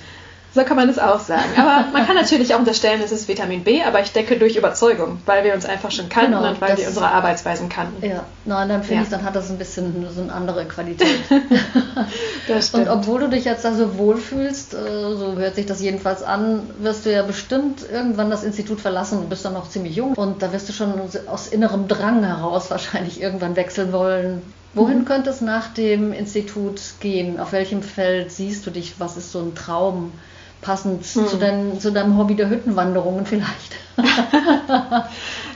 So 0.57 0.65
kann 0.65 0.77
man 0.77 0.89
es 0.89 0.99
auch 0.99 1.21
sagen. 1.21 1.51
Aber 1.59 1.85
man 1.93 2.07
kann 2.07 2.17
natürlich 2.17 2.55
auch 2.55 2.59
unterstellen, 2.59 3.03
es 3.05 3.13
ist 3.13 3.29
Vitamin 3.29 3.63
B, 3.63 3.83
aber 3.83 4.01
ich 4.01 4.13
denke 4.13 4.39
durch 4.39 4.57
Überzeugung, 4.57 5.19
weil 5.27 5.45
wir 5.45 5.53
uns 5.53 5.67
einfach 5.67 5.91
schon 5.91 6.09
kannten 6.09 6.33
genau, 6.33 6.49
und 6.49 6.63
weil 6.63 6.79
wir 6.79 6.87
unsere 6.89 7.09
Arbeitsweisen 7.09 7.69
kannten. 7.69 8.03
Ja, 8.03 8.25
nein, 8.47 8.71
dann 8.71 8.83
finde 8.83 8.95
ja. 8.95 9.03
ich, 9.03 9.09
dann 9.11 9.23
hat 9.23 9.37
das 9.37 9.51
ein 9.51 9.59
bisschen 9.59 10.09
so 10.11 10.23
eine 10.23 10.33
andere 10.33 10.65
Qualität. 10.65 11.19
das 12.49 12.69
stimmt. 12.69 12.89
Und 12.89 12.91
obwohl 12.91 13.21
du 13.21 13.29
dich 13.29 13.45
jetzt 13.45 13.67
da 13.67 13.75
so 13.75 13.99
wohlfühlst, 13.99 14.73
äh, 14.73 14.79
so 15.15 15.35
hört 15.37 15.57
sich 15.57 15.67
das 15.67 15.83
jedenfalls 15.83 16.23
an, 16.23 16.63
wirst 16.79 17.05
du 17.05 17.13
ja 17.13 17.23
bestimmt 17.23 17.85
irgendwann 17.93 18.31
das 18.31 18.43
Institut 18.43 18.81
verlassen. 18.81 19.21
Du 19.21 19.29
bist 19.29 19.45
dann 19.45 19.53
noch 19.53 19.69
ziemlich 19.69 19.95
jung 19.95 20.15
und 20.15 20.43
da 20.43 20.55
wirst 20.55 20.71
du 20.71 20.73
schon 20.73 20.95
aus 21.27 21.49
innerem 21.49 21.87
Drang 21.87 22.25
heraus 22.25 22.71
wahrscheinlich 22.71 23.21
irgendwann 23.21 23.57
wechseln 23.57 23.93
wollen. 23.93 24.41
Wohin 24.73 25.01
mhm. 25.01 25.05
könnte 25.05 25.29
es 25.29 25.43
nach 25.43 25.75
dem 25.75 26.15
Institut 26.15 26.81
gehen? 27.01 27.39
Auf 27.39 27.53
welchem 27.53 27.83
Feld 27.83 28.33
siehst 28.33 28.67
du 28.67 28.71
dich? 28.71 28.95
Was 28.99 29.19
ist 29.19 29.33
so 29.33 29.41
ein 29.41 29.55
Traum? 29.55 30.13
Passend 30.61 31.05
hm. 31.05 31.27
zu, 31.27 31.37
dein, 31.37 31.81
zu, 31.81 31.93
deinem 31.93 32.19
Hobby 32.19 32.35
der 32.35 32.51
Hüttenwanderungen 32.51 33.27
vielleicht. 33.27 33.77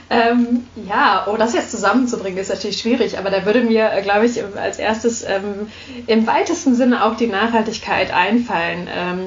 ähm, 0.09 0.65
ja, 0.87 1.27
oh, 1.27 1.37
das 1.37 1.53
jetzt 1.53 1.71
zusammenzubringen 1.71 2.39
ist 2.39 2.49
natürlich 2.49 2.79
schwierig, 2.79 3.17
aber 3.17 3.29
da 3.29 3.45
würde 3.45 3.61
mir, 3.61 3.91
äh, 3.91 4.01
glaube 4.01 4.25
ich, 4.25 4.41
als 4.55 4.79
erstes 4.79 5.23
ähm, 5.23 5.67
im 6.07 6.27
weitesten 6.27 6.75
Sinne 6.75 7.05
auch 7.05 7.15
die 7.15 7.27
Nachhaltigkeit 7.27 8.11
einfallen. 8.13 8.87
Ähm, 8.93 9.19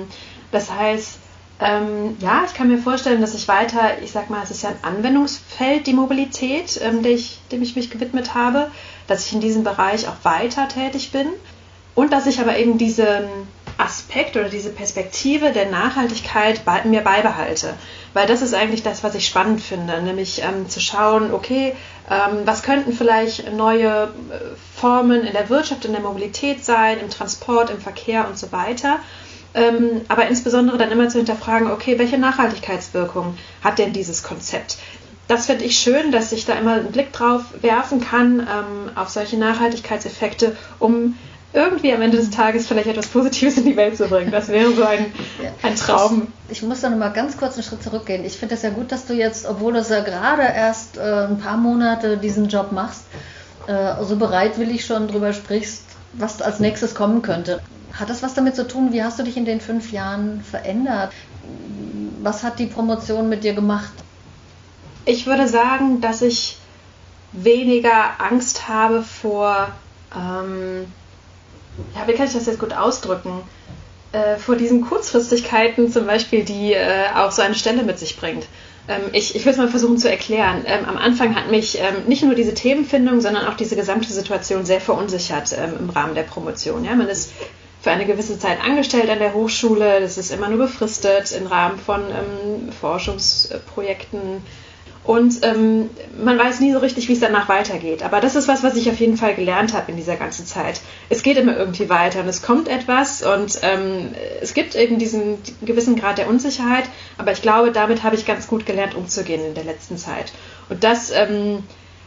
das 0.50 0.70
heißt, 0.70 1.18
ähm, 1.60 2.16
ja, 2.20 2.42
ich 2.46 2.54
kann 2.54 2.68
mir 2.68 2.78
vorstellen, 2.78 3.20
dass 3.20 3.34
ich 3.34 3.46
weiter, 3.46 4.02
ich 4.02 4.10
sag 4.10 4.28
mal, 4.28 4.42
es 4.42 4.50
ist 4.50 4.62
ja 4.62 4.70
ein 4.70 4.96
Anwendungsfeld, 4.96 5.86
die 5.86 5.92
Mobilität, 5.92 6.80
ähm, 6.82 7.02
dem, 7.02 7.14
ich, 7.14 7.38
dem 7.52 7.62
ich 7.62 7.76
mich 7.76 7.90
gewidmet 7.90 8.34
habe, 8.34 8.70
dass 9.06 9.26
ich 9.26 9.32
in 9.32 9.40
diesem 9.40 9.62
Bereich 9.62 10.08
auch 10.08 10.24
weiter 10.24 10.68
tätig 10.68 11.12
bin 11.12 11.28
und 11.94 12.12
dass 12.12 12.26
ich 12.26 12.40
aber 12.40 12.58
eben 12.58 12.76
diesen 12.76 13.24
Aspekt 13.78 14.36
oder 14.36 14.48
diese 14.48 14.70
Perspektive 14.70 15.52
der 15.52 15.70
Nachhaltigkeit 15.70 16.64
bei, 16.64 16.84
mir 16.84 17.00
beibehalte. 17.00 17.74
Weil 18.12 18.26
das 18.26 18.42
ist 18.42 18.54
eigentlich 18.54 18.82
das, 18.82 19.02
was 19.02 19.14
ich 19.14 19.26
spannend 19.26 19.60
finde, 19.60 20.00
nämlich 20.02 20.42
ähm, 20.42 20.68
zu 20.68 20.80
schauen, 20.80 21.32
okay, 21.32 21.74
ähm, 22.10 22.42
was 22.44 22.62
könnten 22.62 22.92
vielleicht 22.92 23.52
neue 23.52 24.04
äh, 24.04 24.08
Formen 24.78 25.24
in 25.24 25.32
der 25.32 25.48
Wirtschaft, 25.48 25.84
in 25.84 25.92
der 25.92 26.02
Mobilität 26.02 26.64
sein, 26.64 27.00
im 27.00 27.10
Transport, 27.10 27.70
im 27.70 27.80
Verkehr 27.80 28.28
und 28.28 28.38
so 28.38 28.52
weiter. 28.52 28.98
Ähm, 29.54 30.02
aber 30.08 30.26
insbesondere 30.26 30.78
dann 30.78 30.90
immer 30.90 31.08
zu 31.08 31.18
hinterfragen, 31.18 31.70
okay, 31.70 31.98
welche 31.98 32.18
Nachhaltigkeitswirkung 32.18 33.36
hat 33.62 33.78
denn 33.78 33.92
dieses 33.92 34.22
Konzept? 34.22 34.78
das 35.28 35.46
finde 35.46 35.64
ich 35.64 35.78
schön, 35.78 36.12
dass 36.12 36.32
ich 36.32 36.44
da 36.44 36.54
immer 36.54 36.74
einen 36.74 36.92
Blick 36.92 37.12
drauf 37.12 37.42
werfen 37.62 38.00
kann 38.00 38.40
ähm, 38.40 38.90
auf 38.94 39.08
solche 39.08 39.38
Nachhaltigkeitseffekte, 39.38 40.56
um 40.78 41.16
irgendwie 41.54 41.92
am 41.92 42.02
Ende 42.02 42.16
des 42.16 42.30
Tages 42.30 42.66
vielleicht 42.66 42.88
etwas 42.88 43.06
Positives 43.06 43.56
in 43.56 43.64
die 43.64 43.76
Welt 43.76 43.96
zu 43.96 44.08
bringen. 44.08 44.32
Das 44.32 44.48
wäre 44.48 44.72
so 44.72 44.82
ein, 44.82 45.12
ein 45.62 45.76
Traum. 45.76 46.26
Ich, 46.48 46.58
ich 46.58 46.62
muss 46.62 46.80
da 46.80 46.90
nochmal 46.90 47.12
ganz 47.12 47.36
kurz 47.36 47.54
einen 47.54 47.62
Schritt 47.62 47.82
zurückgehen. 47.82 48.24
Ich 48.24 48.36
finde 48.36 48.56
es 48.56 48.62
ja 48.62 48.70
gut, 48.70 48.90
dass 48.90 49.06
du 49.06 49.14
jetzt, 49.14 49.46
obwohl 49.46 49.72
du 49.72 49.80
ja 49.80 50.00
gerade 50.00 50.42
erst 50.42 50.96
äh, 50.96 51.00
ein 51.00 51.38
paar 51.38 51.56
Monate 51.56 52.16
diesen 52.16 52.48
Job 52.48 52.72
machst, 52.72 53.04
äh, 53.68 54.02
so 54.02 54.16
bereitwillig 54.16 54.84
schon 54.84 55.06
drüber 55.06 55.32
sprichst, 55.32 55.84
was 56.12 56.42
als 56.42 56.58
nächstes 56.58 56.94
kommen 56.96 57.22
könnte. 57.22 57.62
Hat 57.92 58.10
das 58.10 58.24
was 58.24 58.34
damit 58.34 58.56
zu 58.56 58.66
tun? 58.66 58.92
Wie 58.92 59.04
hast 59.04 59.20
du 59.20 59.22
dich 59.22 59.36
in 59.36 59.44
den 59.44 59.60
fünf 59.60 59.92
Jahren 59.92 60.42
verändert? 60.42 61.12
Was 62.20 62.42
hat 62.42 62.58
die 62.58 62.66
Promotion 62.66 63.28
mit 63.28 63.44
dir 63.44 63.54
gemacht? 63.54 63.92
Ich 65.04 65.26
würde 65.26 65.46
sagen, 65.46 66.00
dass 66.00 66.20
ich 66.20 66.58
weniger 67.30 68.20
Angst 68.20 68.68
habe 68.68 69.02
vor 69.02 69.68
ähm, 70.16 70.86
ja, 71.94 72.06
wie 72.06 72.12
kann 72.12 72.26
ich 72.26 72.32
das 72.32 72.46
jetzt 72.46 72.58
gut 72.58 72.72
ausdrücken? 72.72 73.42
Äh, 74.12 74.36
vor 74.36 74.56
diesen 74.56 74.82
Kurzfristigkeiten 74.82 75.90
zum 75.90 76.06
Beispiel, 76.06 76.44
die 76.44 76.72
äh, 76.72 77.06
auch 77.16 77.32
so 77.32 77.42
eine 77.42 77.54
Stelle 77.54 77.82
mit 77.82 77.98
sich 77.98 78.16
bringt. 78.16 78.46
Ähm, 78.86 79.02
ich 79.12 79.34
ich 79.34 79.44
will 79.44 79.52
es 79.52 79.58
mal 79.58 79.68
versuchen 79.68 79.98
zu 79.98 80.10
erklären. 80.10 80.62
Ähm, 80.66 80.84
am 80.86 80.96
Anfang 80.96 81.34
hat 81.34 81.50
mich 81.50 81.78
ähm, 81.80 82.04
nicht 82.06 82.22
nur 82.22 82.34
diese 82.34 82.54
Themenfindung, 82.54 83.20
sondern 83.20 83.46
auch 83.46 83.54
diese 83.54 83.76
gesamte 83.76 84.12
Situation 84.12 84.64
sehr 84.64 84.80
verunsichert 84.80 85.52
ähm, 85.58 85.74
im 85.80 85.90
Rahmen 85.90 86.14
der 86.14 86.22
Promotion. 86.22 86.84
Ja? 86.84 86.94
Man 86.94 87.08
ist 87.08 87.32
für 87.80 87.90
eine 87.90 88.06
gewisse 88.06 88.38
Zeit 88.38 88.62
angestellt 88.64 89.10
an 89.10 89.18
der 89.18 89.34
Hochschule, 89.34 90.00
das 90.00 90.16
ist 90.16 90.30
immer 90.30 90.48
nur 90.48 90.58
befristet 90.58 91.32
im 91.32 91.46
Rahmen 91.46 91.78
von 91.78 92.02
ähm, 92.02 92.72
Forschungsprojekten 92.72 94.42
und 95.04 95.44
ähm, 95.44 95.90
man 96.22 96.38
weiß 96.38 96.60
nie 96.60 96.72
so 96.72 96.78
richtig, 96.78 97.08
wie 97.08 97.12
es 97.12 97.20
danach 97.20 97.46
weitergeht. 97.48 98.02
Aber 98.02 98.20
das 98.20 98.36
ist 98.36 98.48
was, 98.48 98.62
was 98.62 98.74
ich 98.74 98.88
auf 98.88 98.98
jeden 98.98 99.18
Fall 99.18 99.34
gelernt 99.34 99.74
habe 99.74 99.90
in 99.90 99.98
dieser 99.98 100.16
ganzen 100.16 100.46
Zeit. 100.46 100.80
Es 101.10 101.22
geht 101.22 101.36
immer 101.36 101.54
irgendwie 101.54 101.90
weiter 101.90 102.20
und 102.20 102.28
es 102.28 102.40
kommt 102.40 102.68
etwas 102.68 103.22
und 103.22 103.58
ähm, 103.62 104.14
es 104.40 104.54
gibt 104.54 104.74
eben 104.74 104.98
diesen 104.98 105.36
gewissen 105.60 105.96
Grad 105.96 106.16
der 106.16 106.26
Unsicherheit. 106.26 106.84
Aber 107.18 107.32
ich 107.32 107.42
glaube, 107.42 107.70
damit 107.70 108.02
habe 108.02 108.16
ich 108.16 108.24
ganz 108.24 108.48
gut 108.48 108.64
gelernt, 108.64 108.94
umzugehen 108.94 109.44
in 109.44 109.54
der 109.54 109.64
letzten 109.64 109.98
Zeit. 109.98 110.32
Und 110.70 110.84
das 110.84 111.10
ähm, 111.10 111.64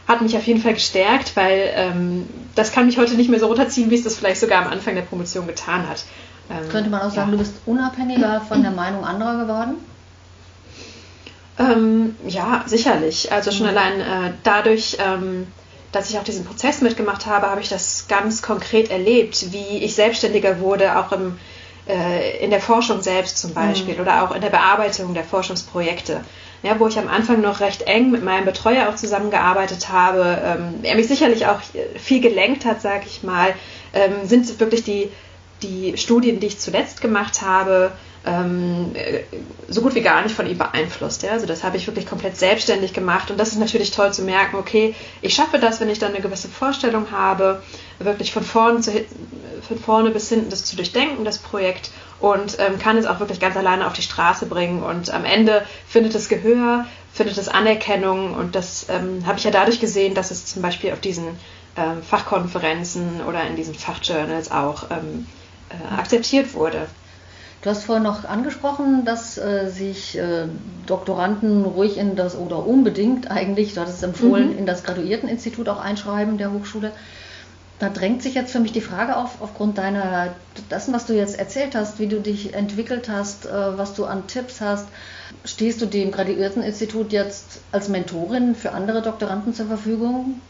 hat 0.08 0.20
mich 0.20 0.36
auf 0.36 0.44
jeden 0.48 0.60
Fall 0.60 0.74
gestärkt, 0.74 1.36
weil 1.36 1.70
ähm, 1.74 2.26
das 2.56 2.72
kann 2.72 2.86
mich 2.86 2.98
heute 2.98 3.14
nicht 3.14 3.30
mehr 3.30 3.38
so 3.38 3.46
runterziehen, 3.46 3.90
wie 3.90 3.94
es 3.94 4.02
das 4.02 4.16
vielleicht 4.16 4.40
sogar 4.40 4.64
am 4.64 4.72
Anfang 4.72 4.96
der 4.96 5.02
Promotion 5.02 5.46
getan 5.46 5.88
hat. 5.88 6.04
Ähm, 6.50 6.68
Könnte 6.68 6.90
man 6.90 7.02
auch 7.02 7.12
sagen, 7.12 7.30
ja. 7.30 7.36
du 7.36 7.38
bist 7.38 7.54
unabhängiger 7.64 8.40
von 8.40 8.62
der 8.62 8.72
Meinung 8.72 9.04
anderer 9.04 9.44
geworden? 9.44 9.76
Ähm, 11.58 12.16
ja, 12.26 12.64
sicherlich. 12.66 13.32
Also 13.32 13.50
schon 13.50 13.66
mhm. 13.66 13.76
allein 13.76 14.00
äh, 14.00 14.32
dadurch, 14.44 14.96
ähm, 15.04 15.46
dass 15.92 16.10
ich 16.10 16.18
auch 16.18 16.24
diesen 16.24 16.44
Prozess 16.44 16.80
mitgemacht 16.80 17.26
habe, 17.26 17.46
habe 17.50 17.60
ich 17.60 17.68
das 17.68 18.06
ganz 18.08 18.42
konkret 18.42 18.90
erlebt, 18.90 19.52
wie 19.52 19.78
ich 19.78 19.94
selbstständiger 19.94 20.60
wurde, 20.60 20.98
auch 20.98 21.12
im, 21.12 21.38
äh, 21.88 22.38
in 22.44 22.50
der 22.50 22.60
Forschung 22.60 23.02
selbst 23.02 23.38
zum 23.38 23.54
Beispiel 23.54 23.94
mhm. 23.94 24.00
oder 24.00 24.22
auch 24.22 24.34
in 24.34 24.40
der 24.40 24.50
Bearbeitung 24.50 25.14
der 25.14 25.24
Forschungsprojekte. 25.24 26.24
Ja, 26.62 26.78
wo 26.80 26.88
ich 26.88 26.98
am 26.98 27.06
Anfang 27.08 27.40
noch 27.40 27.60
recht 27.60 27.82
eng 27.82 28.10
mit 28.10 28.24
meinem 28.24 28.44
Betreuer 28.44 28.88
auch 28.88 28.96
zusammengearbeitet 28.96 29.90
habe, 29.90 30.38
ähm, 30.44 30.80
er 30.82 30.96
mich 30.96 31.06
sicherlich 31.06 31.46
auch 31.46 31.60
viel 31.96 32.20
gelenkt 32.20 32.64
hat, 32.64 32.82
sage 32.82 33.04
ich 33.06 33.22
mal, 33.22 33.54
ähm, 33.92 34.26
sind 34.26 34.58
wirklich 34.58 34.82
die 34.82 35.08
die 35.62 35.96
Studien, 35.96 36.40
die 36.40 36.46
ich 36.46 36.58
zuletzt 36.58 37.00
gemacht 37.00 37.42
habe, 37.42 37.92
ähm, 38.28 38.90
äh, 38.94 39.20
so 39.68 39.80
gut 39.80 39.94
wie 39.94 40.02
gar 40.02 40.22
nicht 40.22 40.34
von 40.34 40.46
ihm 40.46 40.58
beeinflusst. 40.58 41.22
Ja? 41.22 41.32
Also 41.32 41.46
das 41.46 41.64
habe 41.64 41.76
ich 41.76 41.86
wirklich 41.86 42.06
komplett 42.06 42.36
selbstständig 42.36 42.92
gemacht 42.92 43.30
und 43.30 43.38
das 43.38 43.48
ist 43.48 43.58
natürlich 43.58 43.90
toll 43.90 44.12
zu 44.12 44.22
merken, 44.22 44.56
okay, 44.56 44.94
ich 45.22 45.34
schaffe 45.34 45.58
das, 45.58 45.80
wenn 45.80 45.88
ich 45.88 45.98
dann 45.98 46.12
eine 46.12 46.20
gewisse 46.22 46.48
Vorstellung 46.48 47.10
habe, 47.10 47.62
wirklich 47.98 48.32
von 48.32 48.42
vorne, 48.42 48.80
zu, 48.80 48.92
von 49.66 49.78
vorne 49.78 50.10
bis 50.10 50.28
hinten 50.28 50.50
das 50.50 50.64
zu 50.64 50.76
durchdenken, 50.76 51.24
das 51.24 51.38
Projekt 51.38 51.90
und 52.20 52.58
ähm, 52.58 52.78
kann 52.78 52.96
es 52.96 53.06
auch 53.06 53.20
wirklich 53.20 53.40
ganz 53.40 53.56
alleine 53.56 53.86
auf 53.86 53.92
die 53.94 54.02
Straße 54.02 54.46
bringen 54.46 54.82
und 54.82 55.10
am 55.10 55.24
Ende 55.24 55.64
findet 55.86 56.14
es 56.14 56.28
Gehör, 56.28 56.84
findet 57.12 57.38
es 57.38 57.48
Anerkennung 57.48 58.34
und 58.34 58.54
das 58.54 58.86
ähm, 58.90 59.24
habe 59.26 59.38
ich 59.38 59.44
ja 59.44 59.50
dadurch 59.50 59.80
gesehen, 59.80 60.14
dass 60.14 60.30
es 60.30 60.46
zum 60.46 60.60
Beispiel 60.60 60.92
auf 60.92 61.00
diesen 61.00 61.28
ähm, 61.76 62.02
Fachkonferenzen 62.02 63.22
oder 63.26 63.46
in 63.46 63.56
diesen 63.56 63.74
Fachjournals 63.74 64.50
auch 64.50 64.90
ähm, 64.90 65.26
äh, 65.70 65.94
akzeptiert 65.94 66.54
wurde. 66.54 66.88
Du 67.62 67.70
hast 67.70 67.84
vorhin 67.84 68.04
noch 68.04 68.24
angesprochen, 68.24 69.04
dass 69.04 69.36
äh, 69.36 69.68
sich 69.68 70.16
äh, 70.16 70.46
Doktoranden 70.86 71.64
ruhig 71.64 71.98
in 71.98 72.14
das 72.14 72.36
oder 72.36 72.64
unbedingt 72.64 73.30
eigentlich, 73.30 73.74
du 73.74 73.80
hattest 73.80 73.98
es 73.98 74.02
empfohlen, 74.04 74.52
mhm. 74.52 74.58
in 74.58 74.66
das 74.66 74.84
Graduierteninstitut 74.84 75.68
auch 75.68 75.80
einschreiben 75.80 76.38
der 76.38 76.52
Hochschule. 76.52 76.92
Da 77.80 77.88
drängt 77.88 78.22
sich 78.22 78.34
jetzt 78.34 78.52
für 78.52 78.60
mich 78.60 78.72
die 78.72 78.80
Frage 78.80 79.16
auf, 79.16 79.40
aufgrund 79.40 79.78
deiner, 79.78 80.34
dessen, 80.70 80.92
was 80.92 81.06
du 81.06 81.14
jetzt 81.14 81.38
erzählt 81.38 81.74
hast, 81.74 81.98
wie 81.98 82.08
du 82.08 82.20
dich 82.20 82.54
entwickelt 82.54 83.08
hast, 83.08 83.46
äh, 83.46 83.78
was 83.78 83.94
du 83.94 84.04
an 84.04 84.28
Tipps 84.28 84.60
hast. 84.60 84.86
Stehst 85.44 85.82
du 85.82 85.86
dem 85.86 86.12
Graduierteninstitut 86.12 87.12
jetzt 87.12 87.60
als 87.72 87.88
Mentorin 87.88 88.54
für 88.54 88.72
andere 88.72 89.02
Doktoranden 89.02 89.52
zur 89.52 89.66
Verfügung? 89.66 90.40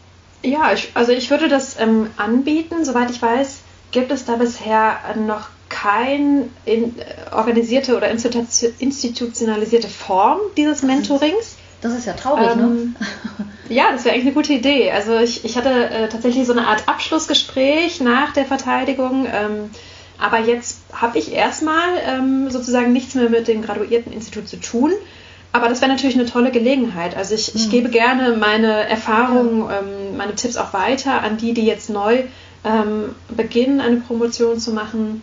Ja, 0.43 0.71
ich, 0.73 0.91
also 0.93 1.11
ich 1.11 1.29
würde 1.31 1.49
das 1.49 1.79
ähm, 1.79 2.09
anbieten. 2.17 2.85
Soweit 2.85 3.09
ich 3.09 3.21
weiß, 3.21 3.59
gibt 3.91 4.11
es 4.11 4.25
da 4.25 4.35
bisher 4.35 4.97
noch 5.15 5.49
kein 5.81 6.49
in, 6.65 6.95
organisierte 7.31 7.95
oder 7.95 8.09
institutionalisierte 8.09 9.87
Form 9.87 10.39
dieses 10.57 10.83
Mentorings. 10.83 11.57
Das 11.81 11.93
ist 11.93 12.05
ja 12.05 12.13
traurig, 12.13 12.55
ne? 12.55 12.63
ähm, 12.63 12.95
ne? 13.37 13.45
Ja, 13.69 13.91
das 13.91 14.03
wäre 14.03 14.15
eigentlich 14.15 14.25
eine 14.25 14.33
gute 14.33 14.53
Idee. 14.53 14.91
Also 14.91 15.17
ich, 15.17 15.45
ich 15.45 15.55
hatte 15.57 15.69
äh, 15.69 16.09
tatsächlich 16.09 16.45
so 16.45 16.51
eine 16.51 16.67
Art 16.67 16.87
Abschlussgespräch 16.87 18.01
nach 18.01 18.33
der 18.33 18.45
Verteidigung. 18.45 19.27
Ähm, 19.31 19.69
aber 20.17 20.39
jetzt 20.39 20.79
habe 20.91 21.17
ich 21.17 21.31
erstmal 21.31 21.97
ähm, 22.05 22.49
sozusagen 22.49 22.91
nichts 22.91 23.15
mehr 23.15 23.29
mit 23.29 23.47
dem 23.47 23.61
Graduierteninstitut 23.61 24.49
zu 24.49 24.57
tun. 24.57 24.91
Aber 25.53 25.69
das 25.69 25.81
wäre 25.81 25.91
natürlich 25.91 26.15
eine 26.15 26.25
tolle 26.25 26.51
Gelegenheit. 26.51 27.15
Also 27.15 27.35
ich, 27.35 27.55
ich 27.55 27.67
mhm. 27.67 27.71
gebe 27.71 27.89
gerne 27.89 28.35
meine 28.37 28.89
Erfahrungen, 28.89 29.61
ja. 29.61 29.79
ähm, 29.79 30.17
meine 30.17 30.35
Tipps 30.35 30.57
auch 30.57 30.73
weiter 30.73 31.21
an 31.21 31.37
die, 31.37 31.53
die 31.53 31.65
jetzt 31.65 31.89
neu 31.89 32.23
ähm, 32.65 33.15
beginnen, 33.29 33.79
eine 33.79 33.97
Promotion 33.97 34.59
zu 34.59 34.71
machen 34.73 35.21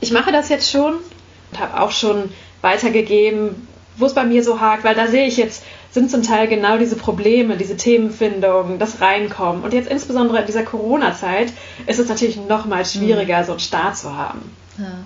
ich 0.00 0.12
mache 0.12 0.32
das 0.32 0.48
jetzt 0.48 0.70
schon 0.70 0.94
und 0.94 1.58
habe 1.58 1.80
auch 1.80 1.90
schon 1.90 2.30
weitergegeben, 2.62 3.66
wo 3.96 4.06
es 4.06 4.14
bei 4.14 4.24
mir 4.24 4.42
so 4.42 4.60
hakt, 4.60 4.84
weil 4.84 4.94
da 4.94 5.06
sehe 5.06 5.26
ich 5.26 5.36
jetzt, 5.36 5.62
sind 5.90 6.10
zum 6.10 6.22
Teil 6.22 6.48
genau 6.48 6.78
diese 6.78 6.96
Probleme, 6.96 7.56
diese 7.56 7.76
Themenfindung, 7.76 8.78
das 8.78 9.00
Reinkommen. 9.00 9.62
Und 9.62 9.72
jetzt 9.72 9.90
insbesondere 9.90 10.40
in 10.40 10.46
dieser 10.46 10.62
Corona-Zeit 10.62 11.52
ist 11.86 11.98
es 11.98 12.08
natürlich 12.08 12.36
noch 12.36 12.66
mal 12.66 12.84
schwieriger, 12.84 13.40
mhm. 13.40 13.44
so 13.44 13.52
einen 13.52 13.60
Start 13.60 13.96
zu 13.96 14.16
haben. 14.16 14.56
Ja. 14.78 15.04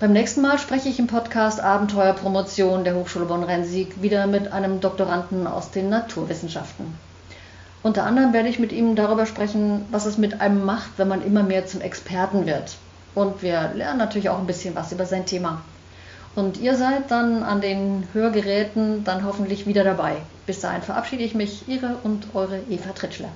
Beim 0.00 0.12
nächsten 0.12 0.42
Mal 0.42 0.60
spreche 0.60 0.88
ich 0.88 1.00
im 1.00 1.08
Podcast 1.08 1.60
Abenteuerpromotion 1.60 2.84
der 2.84 2.94
Hochschule 2.94 3.24
Bonn-Rhein-Sieg 3.24 4.00
wieder 4.00 4.28
mit 4.28 4.52
einem 4.52 4.80
Doktoranden 4.80 5.48
aus 5.48 5.72
den 5.72 5.88
Naturwissenschaften. 5.88 6.94
Unter 7.82 8.04
anderem 8.04 8.32
werde 8.32 8.48
ich 8.48 8.58
mit 8.58 8.72
ihm 8.72 8.94
darüber 8.94 9.26
sprechen, 9.26 9.84
was 9.90 10.06
es 10.06 10.16
mit 10.16 10.40
einem 10.40 10.64
macht, 10.64 10.90
wenn 10.98 11.08
man 11.08 11.24
immer 11.24 11.42
mehr 11.42 11.66
zum 11.66 11.80
Experten 11.80 12.46
wird. 12.46 12.76
Und 13.14 13.42
wir 13.42 13.72
lernen 13.74 13.98
natürlich 13.98 14.28
auch 14.28 14.38
ein 14.38 14.46
bisschen 14.46 14.74
was 14.74 14.92
über 14.92 15.06
sein 15.06 15.26
Thema. 15.26 15.62
Und 16.34 16.58
ihr 16.58 16.76
seid 16.76 17.10
dann 17.10 17.42
an 17.42 17.60
den 17.60 18.06
Hörgeräten 18.12 19.02
dann 19.04 19.24
hoffentlich 19.24 19.66
wieder 19.66 19.82
dabei. 19.82 20.16
Bis 20.46 20.60
dahin 20.60 20.82
verabschiede 20.82 21.24
ich 21.24 21.34
mich, 21.34 21.66
Ihre 21.68 21.96
und 22.04 22.28
eure 22.34 22.60
Eva 22.70 22.92
Tritschler. 22.92 23.30